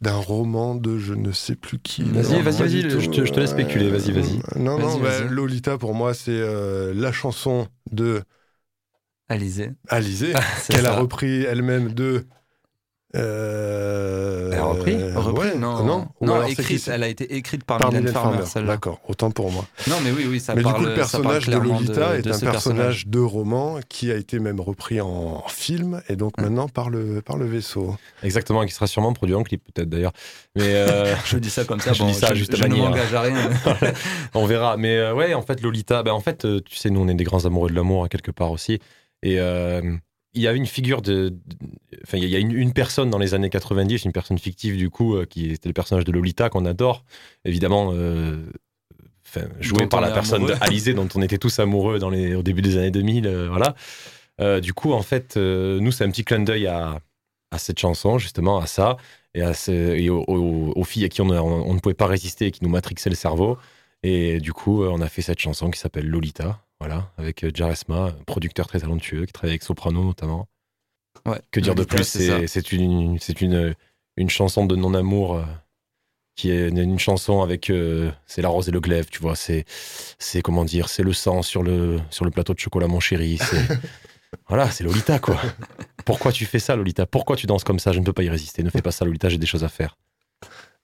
d'un 0.00 0.14
roman 0.14 0.76
de 0.76 0.98
je 0.98 1.14
ne 1.14 1.32
sais 1.32 1.56
plus 1.56 1.80
qui. 1.80 2.04
Vas-y, 2.04 2.40
vas-y, 2.42 2.58
vas-y, 2.62 2.82
je 2.88 3.10
te- 3.10 3.24
je 3.24 3.32
te 3.32 3.40
laisse 3.40 3.50
spéculer, 3.50 3.90
vas-y, 3.90 4.12
vas-y. 4.12 4.38
Non, 4.60 4.78
non, 4.78 4.98
bah. 5.00 5.20
Lolita 5.28 5.78
pour 5.78 5.94
moi 5.94 6.14
c'est 6.14 6.30
euh, 6.30 6.92
la 6.94 7.10
chanson 7.10 7.66
de 7.90 8.22
Alizé. 9.28 9.70
Alizée 9.88 10.32
C'est 10.62 10.72
qu'elle 10.74 10.86
a 10.86 10.92
repris 10.98 11.42
elle-même 11.44 11.92
de. 11.92 12.24
Euh, 13.16 14.50
Elle 14.52 14.58
a 14.58 14.64
repris? 14.64 14.94
ouais, 14.94 15.14
Repris, 15.14 15.48
Ah 15.54 15.56
non, 15.58 15.82
non, 15.82 16.08
non 16.20 16.34
alors 16.34 16.48
écrite, 16.48 16.88
elle 16.92 17.02
a 17.02 17.08
été 17.08 17.36
écrite 17.36 17.64
par, 17.64 17.78
par 17.78 17.90
Mylène 17.90 18.08
Farmer. 18.12 18.44
D'accord, 18.66 19.00
autant 19.08 19.30
pour 19.30 19.50
moi. 19.50 19.64
Non, 19.88 19.96
mais 20.04 20.10
oui, 20.10 20.26
oui, 20.28 20.40
ça 20.40 20.54
Mais 20.54 20.60
parle. 20.62 20.74
du 20.76 20.80
coup, 20.82 20.88
le 20.90 20.94
personnage 20.94 21.46
de 21.46 21.56
Lolita 21.56 22.12
de- 22.12 22.18
est 22.18 22.22
de 22.22 22.32
un 22.32 22.38
personnage 22.38 23.06
de 23.06 23.18
roman 23.18 23.78
qui 23.88 24.12
a 24.12 24.14
été 24.16 24.38
même 24.40 24.60
repris 24.60 25.00
en 25.00 25.42
film 25.48 26.02
et 26.10 26.16
donc 26.16 26.38
maintenant 26.38 26.68
par 26.68 26.90
le, 26.90 27.22
par 27.22 27.38
le 27.38 27.46
vaisseau. 27.46 27.96
Exactement, 28.22 28.64
qui 28.66 28.72
sera 28.74 28.86
sûrement 28.86 29.14
produit 29.14 29.34
en 29.34 29.42
clip, 29.42 29.62
peut-être 29.72 29.88
d'ailleurs. 29.88 30.12
Mais 30.54 30.74
euh, 30.74 31.14
Je 31.24 31.38
dis 31.38 31.50
ça 31.50 31.64
comme 31.64 31.80
ça, 31.80 31.94
Je 31.94 32.00
bon, 32.00 32.08
dis 32.08 32.14
ça 32.14 32.28
je, 32.30 32.34
juste 32.34 32.54
je 32.56 32.62
à 32.62 32.68
ne 32.68 32.76
m'engage 32.76 33.14
à 33.14 33.22
rien. 33.22 33.50
on 34.34 34.44
verra. 34.44 34.76
Mais 34.76 34.98
euh, 34.98 35.14
ouais, 35.14 35.32
en 35.32 35.42
fait, 35.42 35.62
Lolita, 35.62 36.02
bah, 36.02 36.12
en 36.14 36.20
fait, 36.20 36.44
euh, 36.44 36.60
tu 36.60 36.76
sais, 36.76 36.90
nous, 36.90 37.00
on 37.00 37.08
est 37.08 37.14
des 37.14 37.24
grands 37.24 37.46
amoureux 37.46 37.70
de 37.70 37.74
l'amour, 37.74 38.04
hein, 38.04 38.08
quelque 38.08 38.30
part 38.32 38.50
aussi. 38.50 38.80
Et 39.22 39.40
euh, 39.40 39.96
il 40.34 40.42
y 40.42 40.46
avait 40.46 40.58
une 40.58 40.66
figure 40.66 41.02
de. 41.02 41.34
Enfin, 42.04 42.18
il 42.18 42.24
y 42.28 42.36
a 42.36 42.38
une, 42.38 42.52
une 42.52 42.72
personne 42.72 43.10
dans 43.10 43.18
les 43.18 43.34
années 43.34 43.50
90, 43.50 44.04
une 44.04 44.12
personne 44.12 44.38
fictive 44.38 44.76
du 44.76 44.90
coup, 44.90 45.16
euh, 45.16 45.24
qui 45.24 45.50
était 45.50 45.68
le 45.68 45.72
personnage 45.72 46.04
de 46.04 46.12
Lolita 46.12 46.48
qu'on 46.50 46.64
adore, 46.66 47.04
évidemment. 47.44 47.90
euh, 47.94 48.44
Enfin, 49.26 49.46
joué 49.60 49.80
Dont 49.80 49.88
par 49.88 50.00
la 50.00 50.10
personne 50.10 50.36
amoureux. 50.42 50.54
de 50.54 50.64
Alizé, 50.64 50.94
dont 50.94 51.08
on 51.14 51.20
était 51.20 51.36
tous 51.36 51.58
amoureux 51.58 51.98
dans 51.98 52.08
les, 52.08 52.34
au 52.34 52.42
début 52.42 52.62
des 52.62 52.78
années 52.78 52.90
2000. 52.90 53.26
euh, 53.26 53.48
voilà. 53.48 53.74
Euh, 54.40 54.60
du 54.60 54.72
coup, 54.72 54.92
en 54.94 55.02
fait, 55.02 55.36
euh, 55.36 55.78
nous, 55.80 55.92
c'est 55.92 56.04
un 56.04 56.10
petit 56.10 56.24
clin 56.24 56.38
d'œil 56.40 56.66
à, 56.66 56.98
à 57.50 57.58
cette 57.58 57.78
chanson, 57.78 58.16
justement, 58.18 58.58
à 58.58 58.66
ça, 58.66 58.96
et, 59.34 59.42
à 59.42 59.52
ce- 59.52 59.70
et 59.96 60.08
aux, 60.08 60.24
aux- 60.28 60.72
aux 60.74 60.84
filles 60.84 61.04
à 61.04 61.08
qui 61.10 61.20
on, 61.20 61.28
a- 61.30 61.42
on 61.42 61.74
ne 61.74 61.78
pouvait 61.78 61.94
pas 61.94 62.06
résister 62.06 62.46
et 62.46 62.50
qui 62.50 62.64
nous 62.64 62.70
matrixaient 62.70 63.10
le 63.10 63.16
cerveau. 63.16 63.58
Et 64.02 64.40
du 64.40 64.54
coup, 64.54 64.82
on 64.84 65.00
a 65.02 65.08
fait 65.08 65.20
cette 65.22 65.40
chanson 65.40 65.70
qui 65.70 65.78
s'appelle 65.78 66.06
Lolita, 66.08 66.62
voilà, 66.80 67.10
avec 67.18 67.44
euh, 67.44 67.50
Jaresma, 67.54 68.12
producteur 68.26 68.66
très 68.66 68.80
talentueux 68.80 69.26
qui 69.26 69.32
travaille 69.32 69.52
avec 69.52 69.62
Soprano 69.62 70.04
notamment. 70.04 70.48
Ouais. 71.26 71.40
Que 71.50 71.60
dire 71.60 71.74
de 71.74 71.84
plus 71.84 72.04
c'est 72.04 72.46
c'est 72.46 72.72
une, 72.72 73.18
c'est 73.18 73.40
une, 73.40 73.74
une 74.16 74.30
chanson 74.30 74.66
de 74.66 74.76
non-amour 74.76 75.36
euh, 75.36 75.42
qui 76.36 76.50
est 76.50 76.68
une, 76.68 76.78
une 76.78 76.98
chanson 77.00 77.42
avec. 77.42 77.70
euh, 77.70 78.12
c'est 78.26 78.42
la 78.42 78.48
rose 78.48 78.68
et 78.68 78.72
le 78.72 78.80
glaive, 78.80 79.08
tu 79.10 79.18
vois. 79.20 79.34
C'est, 79.34 79.64
c'est 80.20 80.40
comment 80.42 80.64
dire 80.64 80.88
C'est 80.88 81.02
le 81.02 81.12
sang 81.12 81.42
sur 81.42 81.64
le, 81.64 81.98
sur 82.10 82.24
le 82.24 82.30
plateau 82.30 82.54
de 82.54 82.60
chocolat, 82.60 82.86
mon 82.86 83.00
chéri. 83.00 83.38
Voilà, 84.46 84.70
c'est 84.70 84.84
Lolita, 84.84 85.18
quoi. 85.18 85.40
Pourquoi 86.04 86.32
tu 86.32 86.44
fais 86.44 86.58
ça, 86.58 86.76
Lolita? 86.76 87.06
Pourquoi 87.06 87.34
tu 87.34 87.46
danses 87.46 87.64
comme 87.64 87.78
ça? 87.78 87.92
Je 87.92 87.98
ne 87.98 88.04
peux 88.04 88.12
pas 88.12 88.22
y 88.22 88.28
résister. 88.28 88.62
Ne 88.62 88.68
fais 88.68 88.82
pas 88.82 88.90
ça, 88.92 89.06
Lolita, 89.06 89.30
j'ai 89.30 89.38
des 89.38 89.46
choses 89.46 89.64
à 89.64 89.70
faire. 89.70 89.96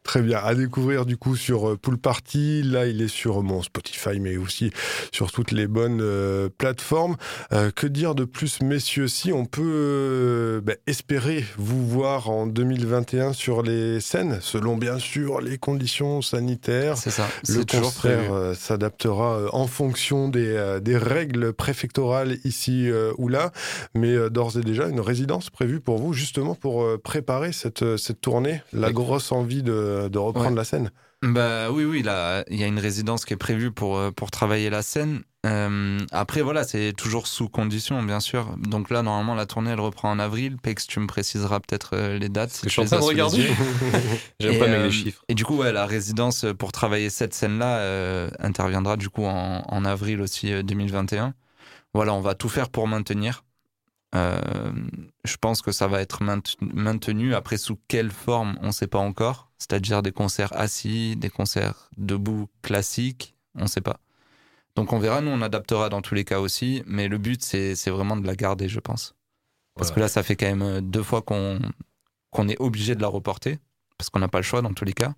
Très 0.04 0.20
bien, 0.20 0.38
à 0.38 0.54
découvrir 0.54 1.06
du 1.06 1.16
coup 1.16 1.34
sur 1.34 1.70
euh, 1.70 1.76
Pool 1.78 1.96
Party. 1.96 2.62
Là, 2.62 2.87
il 2.87 3.00
est 3.00 3.08
sur 3.08 3.42
mon 3.42 3.62
Spotify, 3.62 4.20
mais 4.20 4.37
aussi 4.37 4.70
sur 5.12 5.32
toutes 5.32 5.50
les 5.50 5.66
bonnes 5.66 6.02
euh, 6.02 6.50
plateformes. 6.58 7.16
Euh, 7.52 7.70
que 7.70 7.87
dire 7.87 8.14
de 8.14 8.25
plus, 8.25 8.61
messieurs? 8.61 9.08
Si 9.08 9.32
on 9.32 9.46
peut 9.46 9.62
euh, 9.64 10.61
bah, 10.61 10.75
espérer 10.87 11.42
vous 11.56 11.88
voir 11.88 12.28
en 12.28 12.46
2021 12.46 13.32
sur 13.32 13.62
les 13.62 13.99
scènes, 13.99 14.40
selon 14.42 14.76
bien 14.76 14.99
sûr 14.99 15.40
les 15.40 15.56
conditions 15.56 16.20
sanitaires. 16.20 16.99
C'est 16.99 17.11
ça. 17.11 17.26
Le 17.49 17.64
concert 17.64 18.54
s'adaptera 18.54 19.54
en 19.54 19.66
fonction 19.66 20.28
des, 20.28 20.78
des 20.82 20.99
règles 20.99 21.54
préfectorales 21.54 22.37
ici 22.44 22.90
ou 23.16 23.28
là, 23.28 23.52
mais 23.94 24.28
d'ores 24.28 24.58
et 24.58 24.62
déjà 24.62 24.87
une 24.88 25.00
résidence 25.00 25.49
prévue 25.49 25.80
pour 25.80 25.96
vous, 25.96 26.12
justement 26.12 26.54
pour 26.54 26.87
préparer 27.02 27.52
cette, 27.52 27.96
cette 27.96 28.20
tournée, 28.20 28.62
la 28.73 28.92
grosse 28.92 29.32
envie 29.32 29.62
de, 29.62 29.93
de 30.08 30.18
reprendre 30.18 30.50
Ouais. 30.50 30.54
la 30.56 30.64
scène. 30.64 30.90
Bah 31.22 31.70
oui, 31.70 31.84
oui, 31.84 32.02
là, 32.02 32.44
il 32.50 32.58
y 32.60 32.64
a 32.64 32.66
une 32.66 32.78
résidence 32.78 33.24
qui 33.24 33.32
est 33.32 33.38
prévue 33.38 33.70
pour, 33.72 33.96
euh, 33.96 34.10
pour 34.10 34.30
travailler 34.30 34.68
la 34.68 34.82
scène. 34.82 35.22
Euh, 35.46 35.98
après, 36.12 36.42
voilà, 36.42 36.64
c'est 36.64 36.92
toujours 36.92 37.26
sous 37.26 37.48
condition, 37.48 38.02
bien 38.02 38.20
sûr. 38.20 38.54
Donc 38.58 38.90
là, 38.90 39.02
normalement, 39.02 39.34
la 39.34 39.46
tournée, 39.46 39.70
elle 39.70 39.80
reprend 39.80 40.10
en 40.10 40.18
avril. 40.18 40.58
Pex, 40.62 40.86
tu 40.86 41.00
me 41.00 41.06
préciseras 41.06 41.60
peut-être 41.60 41.90
euh, 41.94 42.18
les 42.18 42.28
dates. 42.28 42.50
si 42.50 42.58
je 42.58 42.62
tu 42.64 42.70
suis 42.70 42.82
en 42.82 42.84
train 42.84 42.98
de 42.98 43.04
regarder. 43.04 43.38
yeux. 43.38 43.48
J'ai 44.40 44.48
un 44.48 44.52
Et, 44.52 44.56
problème 44.58 44.80
avec 44.80 44.84
euh, 44.84 44.86
les 44.88 44.92
chiffres. 44.92 45.22
Et 45.28 45.34
du 45.34 45.44
coup, 45.46 45.56
ouais, 45.56 45.72
la 45.72 45.86
résidence 45.86 46.44
pour 46.58 46.72
travailler 46.72 47.08
cette 47.08 47.32
scène-là 47.32 47.78
euh, 47.78 48.28
interviendra 48.38 48.96
du 48.98 49.08
coup 49.08 49.24
en, 49.24 49.62
en 49.66 49.84
avril 49.86 50.20
aussi 50.20 50.52
euh, 50.52 50.62
2021. 50.62 51.32
Voilà, 51.94 52.12
on 52.12 52.20
va 52.20 52.34
tout 52.34 52.48
faire 52.50 52.68
pour 52.68 52.86
maintenir. 52.88 53.44
Euh, 54.14 54.40
je 55.24 55.36
pense 55.40 55.60
que 55.62 55.72
ça 55.72 55.86
va 55.88 56.00
être 56.00 56.22
mainte- 56.22 56.56
maintenu. 56.60 57.34
Après, 57.34 57.56
sous 57.56 57.78
quelle 57.88 58.10
forme, 58.10 58.56
on 58.62 58.68
ne 58.68 58.72
sait 58.72 58.86
pas 58.86 58.98
encore. 58.98 59.50
C'est-à-dire 59.66 60.02
des 60.02 60.12
concerts 60.12 60.54
assis, 60.54 61.16
des 61.16 61.30
concerts 61.30 61.88
debout 61.97 62.49
classiques, 62.61 63.35
on 63.54 63.62
ne 63.62 63.66
sait 63.66 63.80
pas. 63.80 63.99
Donc 64.76 64.92
on 64.92 64.99
verra, 64.99 65.23
nous 65.23 65.30
on 65.30 65.40
adaptera 65.40 65.88
dans 65.88 66.02
tous 66.02 66.14
les 66.14 66.25
cas 66.26 66.38
aussi, 66.40 66.83
mais 66.87 67.09
le 67.09 67.16
but 67.16 67.42
c'est 67.42 67.88
vraiment 67.88 68.18
de 68.18 68.26
la 68.26 68.37
garder, 68.37 68.68
je 68.68 68.78
pense. 68.80 69.14
Parce 69.75 69.88
Voilà. 69.88 69.94
que 69.94 70.00
là, 70.00 70.09
ça 70.09 70.23
fait 70.23 70.37
quand 70.37 70.47
même 70.47 70.62
euh, 70.62 70.80
deux 70.83 71.02
fois 71.02 71.23
qu'on 71.23 71.59
est 72.49 72.61
obligé 72.61 72.94
de 72.94 73.00
la 73.00 73.09
reporter, 73.09 73.56
parce 73.97 74.11
qu'on 74.11 74.18
n'a 74.18 74.28
pas 74.28 74.38
le 74.38 74.44
choix 74.44 74.61
dans 74.61 74.75
tous 74.75 74.85
les 74.85 74.92
cas. 74.92 75.14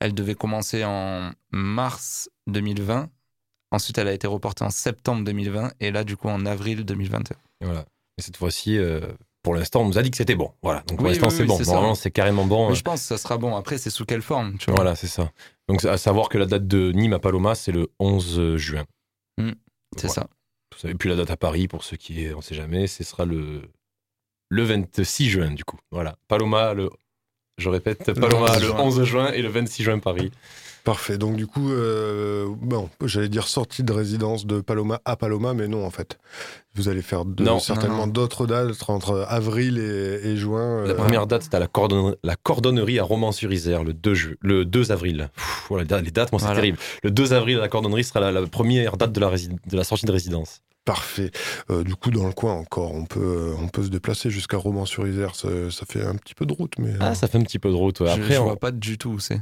Elle 0.00 0.14
devait 0.14 0.34
commencer 0.34 0.82
en 0.82 1.30
mars 1.52 2.30
2020, 2.46 3.10
ensuite 3.70 3.98
elle 3.98 4.08
a 4.08 4.14
été 4.14 4.26
reportée 4.26 4.64
en 4.64 4.70
septembre 4.70 5.24
2020, 5.24 5.72
et 5.80 5.90
là 5.90 6.04
du 6.04 6.16
coup 6.16 6.28
en 6.28 6.46
avril 6.46 6.84
2021. 6.86 7.36
Voilà. 7.60 7.84
Et 8.16 8.22
cette 8.22 8.36
fois-ci, 8.38 8.78
euh, 8.78 9.00
pour 9.44 9.54
l'instant, 9.54 9.82
on 9.82 9.86
nous 9.88 9.98
a 9.98 10.02
dit 10.02 10.10
que 10.10 10.16
c'était 10.16 10.34
bon. 10.34 10.50
Voilà. 10.62 10.80
Donc 10.88 10.98
pour 10.98 11.06
Oui, 11.06 11.12
l'instant, 11.12 11.28
oui, 11.28 11.34
c'est 11.36 11.42
oui, 11.42 11.48
bon. 11.48 11.56
c'est. 11.58 11.66
Normalement, 11.66 11.94
c'est 11.94 12.10
carrément 12.10 12.46
bon. 12.46 12.70
Mais 12.70 12.74
je 12.74 12.82
pense 12.82 13.00
que 13.02 13.06
ça 13.06 13.18
sera 13.18 13.36
bon. 13.38 13.54
Après, 13.54 13.78
c'est 13.78 13.90
sous 13.90 14.04
quelle 14.04 14.22
forme 14.22 14.58
tu 14.58 14.66
vois 14.70 14.74
Voilà, 14.74 14.96
c'est 14.96 15.06
ça. 15.06 15.30
Donc 15.68 15.84
à 15.84 15.96
savoir 15.98 16.28
que 16.28 16.38
la 16.38 16.46
date 16.46 16.66
de 16.66 16.90
Nîmes 16.92 17.12
à 17.12 17.18
Paloma, 17.20 17.54
c'est 17.54 17.70
le 17.70 17.88
11 18.00 18.56
juin. 18.56 18.84
C'est 19.38 20.08
Voilà. 20.08 20.14
ça. 20.14 20.26
Vous 20.72 20.80
savez 20.80 20.94
plus 20.94 21.08
la 21.08 21.14
date 21.16 21.30
à 21.30 21.36
Paris, 21.36 21.68
pour 21.68 21.84
ceux 21.84 21.96
qui, 21.96 22.26
on 22.36 22.40
sait 22.40 22.56
jamais, 22.56 22.88
ce 22.88 23.04
sera 23.04 23.24
le, 23.24 23.62
le 24.48 24.62
26 24.64 25.28
juin, 25.30 25.50
du 25.52 25.62
coup. 25.64 25.78
Voilà. 25.92 26.16
Paloma, 26.26 26.74
le, 26.74 26.90
je 27.58 27.68
répète, 27.68 28.12
Paloma, 28.18 28.46
11 28.50 28.60
le 28.60 28.66
juin. 28.66 28.80
11 28.80 29.04
juin 29.04 29.32
et 29.32 29.42
le 29.42 29.48
26 29.50 29.82
juin 29.84 29.98
Paris. 30.00 30.32
Parfait. 30.84 31.16
Donc 31.16 31.36
du 31.36 31.46
coup, 31.46 31.70
euh, 31.72 32.46
bon, 32.60 32.90
j'allais 33.04 33.30
dire 33.30 33.46
sortie 33.48 33.82
de 33.82 33.92
résidence 33.92 34.44
de 34.44 34.60
Paloma 34.60 35.00
à 35.06 35.16
Paloma, 35.16 35.54
mais 35.54 35.66
non 35.66 35.84
en 35.86 35.90
fait. 35.90 36.18
Vous 36.74 36.88
allez 36.90 37.00
faire 37.00 37.24
de- 37.24 37.42
Non. 37.42 37.58
certainement 37.58 38.06
d'autres 38.06 38.46
dates 38.46 38.76
entre 38.88 39.24
avril 39.28 39.78
et, 39.78 40.28
et 40.28 40.36
juin. 40.36 40.82
La 40.84 40.90
euh, 40.90 40.94
première 40.94 41.26
date, 41.26 41.44
c'était 41.44 41.56
à 41.56 41.60
la, 41.60 41.68
cordonnerie, 41.68 42.16
la 42.22 42.36
cordonnerie 42.36 42.98
à 42.98 43.04
Romans-sur-Isère, 43.04 43.82
le 43.82 43.94
2, 43.94 44.14
ju- 44.14 44.36
le 44.42 44.64
2 44.66 44.92
avril. 44.92 45.30
Pff, 45.34 45.66
voilà, 45.70 46.00
les 46.02 46.10
dates- 46.10 46.32
moi, 46.32 46.38
c'est 46.38 46.44
Voilà. 46.46 46.60
terrible. 46.60 46.78
Le 47.02 47.10
2 47.10 47.32
avril, 47.32 47.56
à 47.58 47.60
la 47.62 47.68
cordonnerie 47.68 48.04
sera 48.04 48.20
la, 48.20 48.30
la 48.32 48.46
première 48.46 48.96
date 48.98 49.12
de 49.12 49.20
la, 49.20 49.30
de 49.30 49.76
la 49.76 49.84
sortie 49.84 50.04
de 50.04 50.12
résidence. 50.12 50.60
Parfait. 50.84 51.30
Euh, 51.70 51.82
du 51.82 51.94
coup, 51.94 52.10
dans 52.10 52.26
le 52.26 52.32
coin 52.34 52.52
encore, 52.52 52.92
on 52.92 53.06
peut, 53.06 53.20
euh, 53.20 53.54
on 53.58 53.68
peut 53.68 53.84
se 53.84 53.88
déplacer 53.88 54.28
jusqu'à 54.28 54.58
Romans-sur-Isère. 54.58 55.34
Ça, 55.34 55.48
ça 55.70 55.86
fait 55.88 56.02
un 56.04 56.16
petit 56.16 56.34
peu 56.34 56.44
de 56.44 56.52
route, 56.52 56.74
mais 56.78 56.90
euh, 56.90 56.98
Ah, 57.00 57.14
ça 57.14 57.26
fait 57.26 57.38
un 57.38 57.42
petit 57.42 57.58
peu 57.58 57.70
de 57.70 57.74
route. 57.74 58.00
ouais. 58.00 58.08
je, 58.14 58.20
Après, 58.20 58.34
je 58.34 58.40
on- 58.40 58.44
vois 58.44 58.56
pas 58.56 58.70
du 58.70 58.98
tout 58.98 59.08
où 59.12 59.18
c'est. 59.18 59.40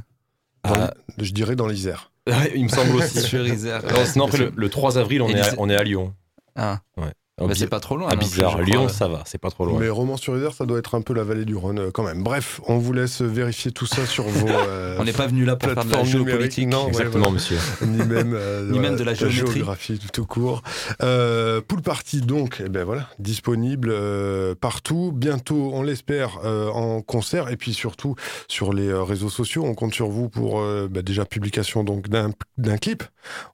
Dans 0.63 0.73
Ah, 0.75 0.93
l- 1.17 1.25
je 1.25 1.31
dirais 1.33 1.55
dans 1.55 1.67
l'Isère. 1.67 2.11
il 2.55 2.63
me 2.63 2.69
semble 2.69 2.95
aussi. 2.95 3.19
Sur 3.21 3.45
Isère. 3.47 3.83
Non, 3.83 4.05
sinon, 4.05 4.25
après, 4.25 4.37
le, 4.37 4.51
le 4.55 4.69
3 4.69 4.97
avril, 4.97 5.21
on 5.21 5.29
est, 5.29 5.39
à, 5.39 5.53
on 5.57 5.69
est 5.69 5.75
à 5.75 5.83
Lyon. 5.83 6.13
Ah, 6.55 6.79
À 6.97 7.01
bah, 7.39 7.47
c'est 7.55 7.67
pas 7.67 7.79
trop 7.79 7.97
loin. 7.97 8.09
à 8.09 8.15
plus, 8.15 8.29
Bizarre. 8.29 8.61
Lyon, 8.61 8.87
ça 8.89 9.07
va, 9.07 9.23
c'est 9.25 9.39
pas 9.39 9.49
trop 9.49 9.65
loin. 9.65 9.79
Mais 9.79 9.89
Romans-sur-Isère, 9.89 10.53
ça 10.53 10.65
doit 10.65 10.77
être 10.79 10.93
un 10.95 11.01
peu 11.01 11.13
la 11.13 11.23
vallée 11.23 11.45
du 11.45 11.55
Rhône 11.55 11.79
euh, 11.79 11.91
quand 11.91 12.03
même. 12.03 12.21
Bref, 12.23 12.61
on 12.67 12.77
vous 12.77 12.93
laisse 12.93 13.21
vérifier 13.21 13.71
tout 13.71 13.87
ça 13.87 14.05
sur 14.05 14.23
vos 14.25 14.47
euh, 14.49 14.97
On 14.99 15.03
n'est 15.03 15.13
pas 15.13 15.25
venu 15.27 15.43
là 15.43 15.55
pour 15.55 15.71
faire 15.71 15.83
de 15.83 15.91
la 15.91 16.03
géopolitique. 16.03 16.67
Non, 16.67 16.83
ouais, 16.83 16.89
Exactement, 16.89 17.29
voilà. 17.29 17.33
monsieur. 17.33 17.57
ni 17.87 17.97
même, 18.05 18.33
euh, 18.35 18.69
Ni 18.71 18.79
même 18.79 18.95
de 18.95 19.03
la 19.03 19.13
géométrie. 19.15 19.53
géographie 19.55 19.99
tout 20.13 20.25
court. 20.25 20.61
Euh, 21.01 21.59
Pool 21.67 21.81
Party 21.81 22.21
donc, 22.21 22.61
eh 22.63 22.69
ben 22.69 22.83
voilà, 22.83 23.09
disponible 23.19 23.89
euh, 23.91 24.53
partout. 24.53 25.11
Bientôt, 25.13 25.71
on 25.73 25.81
l'espère, 25.81 26.39
euh, 26.45 26.69
en 26.69 27.01
concert 27.01 27.49
et 27.49 27.57
puis 27.57 27.73
surtout 27.73 28.15
sur 28.47 28.73
les 28.73 28.87
euh, 28.89 29.01
réseaux 29.03 29.29
sociaux. 29.29 29.63
On 29.65 29.73
compte 29.73 29.93
sur 29.93 30.07
vous 30.07 30.29
pour 30.29 30.59
euh, 30.59 30.87
bah, 30.89 31.01
déjà 31.01 31.25
publication 31.25 31.83
donc 31.83 32.09
d'un 32.09 32.29
d'un 32.59 32.77
clip. 32.77 33.03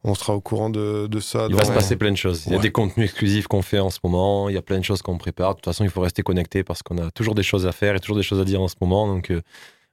On 0.04 0.16
sera 0.16 0.34
au 0.36 0.42
courant 0.42 0.70
de, 0.70 1.08
de 1.08 1.20
ça. 1.20 1.46
Il 1.48 1.52
dans- 1.54 1.60
va 1.60 1.66
se 1.66 1.72
passer 1.72 1.96
plein 1.96 2.12
de 2.12 2.18
choses. 2.18 2.44
Il 2.48 2.52
y 2.52 2.54
a 2.56 2.58
Ouais. 2.58 2.64
des 2.64 2.72
contenus 2.72 3.06
exclusifs 3.10 3.48
qu'on 3.48 3.62
fait 3.62 3.69
en 3.78 3.90
ce 3.92 4.00
moment. 4.04 4.50
Il 4.50 4.56
y 4.56 4.58
a 4.58 4.62
plein 4.62 4.80
de 4.80 4.84
choses 4.86 5.02
qu'on 5.04 5.18
prépare. 5.20 5.50
De 5.50 5.56
toute 5.56 5.66
façon, 5.66 5.84
il 5.84 5.90
faut 5.92 6.02
rester 6.02 6.24
connecté 6.24 6.64
parce 6.64 6.82
qu'on 6.82 6.98
a 6.98 7.12
toujours 7.12 7.36
des 7.36 7.44
choses 7.44 7.68
à 7.68 7.72
faire 7.74 7.96
et 7.96 8.00
toujours 8.00 8.18
des 8.18 8.24
choses 8.24 8.40
à 8.40 8.46
dire 8.46 8.62
en 8.62 8.68
ce 8.70 8.76
moment. 8.82 9.06
Donc 9.08 9.30
euh, 9.30 9.42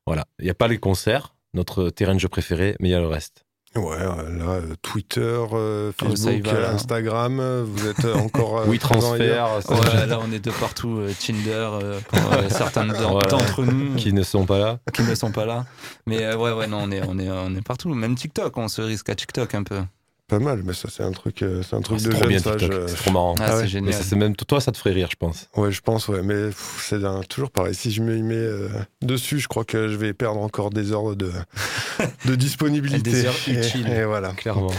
voilà. 0.07 0.25
Il 0.39 0.45
n'y 0.45 0.51
a 0.51 0.55
pas 0.55 0.69
les 0.69 0.79
concerts, 0.79 1.35
notre 1.53 1.91
terrain 1.91 2.15
de 2.15 2.21
jeu 2.21 2.29
préféré, 2.29 2.77
mais 2.81 2.89
il 2.89 2.93
y 2.93 2.95
a 2.95 3.01
le 3.01 3.09
reste. 3.09 3.43
Ouais, 3.75 3.97
euh, 4.01 4.39
là, 4.39 4.45
euh, 4.53 4.75
Twitter, 4.81 5.21
euh, 5.53 5.93
y 6.01 6.05
Facebook, 6.09 6.47
va, 6.47 6.61
là. 6.61 6.71
Instagram, 6.71 7.63
vous 7.65 7.87
êtes 7.87 8.05
encore. 8.17 8.61
euh, 8.61 8.65
oui, 8.69 8.79
transfert, 8.79 9.61
ça- 9.61 9.75
Ouais, 9.75 10.07
là, 10.07 10.19
on 10.27 10.33
est 10.33 10.39
de 10.43 10.51
partout. 10.51 10.97
euh, 10.97 11.13
Tinder, 11.21 11.51
euh, 11.83 12.01
pour 12.09 12.33
euh, 12.33 12.49
certains 12.49 12.87
Voilà. 12.87 13.29
d'entre 13.29 13.65
nous 13.67 13.95
qui 13.97 14.15
ne 14.15 14.23
sont 14.23 14.47
pas 14.47 14.59
là. 14.59 14.79
qui 14.95 15.03
ne 15.03 15.15
sont 15.15 15.31
pas 15.31 15.45
là. 15.45 15.67
Mais 16.07 16.23
euh, 16.25 16.39
ouais, 16.39 16.53
ouais, 16.53 16.67
non, 16.67 16.85
on 16.85 16.91
est, 16.91 17.03
on, 17.07 17.19
est, 17.19 17.29
on 17.29 17.55
est 17.55 17.61
partout. 17.61 17.91
Même 17.93 18.15
TikTok, 18.15 18.57
on 18.57 18.69
se 18.69 18.81
risque 18.81 19.11
à 19.11 19.15
TikTok 19.15 19.55
un 19.55 19.63
peu. 19.65 19.83
Pas 20.29 20.41
mal, 20.41 20.63
mais 20.65 20.73
ça, 20.73 20.89
c'est 20.91 21.05
un 21.05 21.13
truc, 21.13 21.43
euh, 21.43 21.63
c'est 21.63 21.77
un 21.77 21.81
truc 21.81 22.01
C'est 22.01 22.07
de 22.09 22.11
trop 22.11 22.21
jeune 22.23 22.29
bien 22.31 22.39
sage, 22.41 22.57
TikTok. 22.57 22.73
euh, 22.81 22.89
C'est 22.89 22.97
trop 22.97 23.13
marrant. 23.13 23.35
Ah, 23.39 23.45
Ah 23.45 23.47
c'est 23.49 23.55
ouais. 23.55 23.63
Mais 23.63 23.69
génial. 23.69 23.95
ça, 23.95 24.03
c'est 24.03 24.17
même 24.17 24.35
toi, 24.35 24.61
ça 24.61 24.73
te 24.73 24.77
ferait 24.77 24.91
rire, 24.91 25.07
je 25.11 25.15
pense. 25.17 25.49
Ouais, 25.57 25.71
je 25.71 25.81
pense, 25.83 26.09
ouais, 26.09 26.23
mais 26.23 26.51
c'est 26.81 27.05
un- 27.05 27.21
toujours 27.23 27.53
pareil. 27.53 27.75
Si 27.77 27.93
je 27.93 28.03
me 28.03 28.17
y 28.17 28.23
mets 28.23 28.35
euh, 28.35 28.69
dessus, 29.03 29.39
je 29.39 29.47
crois 29.47 29.65
que 29.65 29.87
je 29.87 29.95
vais 29.97 30.13
perdre 30.15 30.41
encore 30.41 30.71
des 30.71 30.91
heures 30.91 31.15
de, 31.15 31.31
de 32.25 32.35
disponibilité. 32.35 33.09
Des 33.11 33.25
heures 33.27 33.35
utiles. 33.47 33.87
Et, 33.89 34.05
voilà. 34.05 34.31
Clairement. 34.31 34.73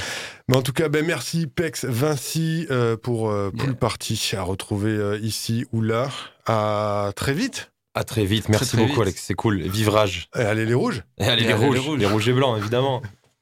Mais 0.49 0.57
en 0.57 0.61
tout 0.61 0.73
cas, 0.73 0.89
ben 0.89 1.05
merci 1.05 1.47
Pex 1.47 1.85
Vinci 1.85 2.67
euh, 2.69 2.97
pour 2.97 3.29
euh, 3.29 3.49
Pool 3.57 3.67
Yeah. 3.69 3.75
Party 3.75 4.31
à 4.37 4.41
retrouver 4.43 4.91
euh, 4.91 5.17
ici 5.21 5.65
ou 5.71 5.81
là. 5.81 6.09
À 6.45 7.11
très 7.15 7.33
vite. 7.33 7.71
À 7.93 8.03
très 8.03 8.25
vite. 8.25 8.47
Merci 8.49 8.67
très 8.67 8.77
beaucoup, 8.77 8.91
vite. 8.95 9.01
Alex. 9.03 9.23
C'est 9.25 9.33
cool. 9.33 9.61
Vivrage. 9.61 10.27
Et 10.37 10.41
allez 10.41 10.65
les 10.65 10.73
rouges. 10.73 11.03
Et 11.19 11.23
allez, 11.23 11.43
Et 11.43 11.47
les 11.47 11.53
allez, 11.53 11.61
les 11.61 11.67
rouges. 11.67 11.79
rouges. 11.79 11.99
Les 11.99 12.05
rouges 12.05 12.29
et 12.29 12.33
blancs, 12.33 12.57
évidemment. 12.59 13.01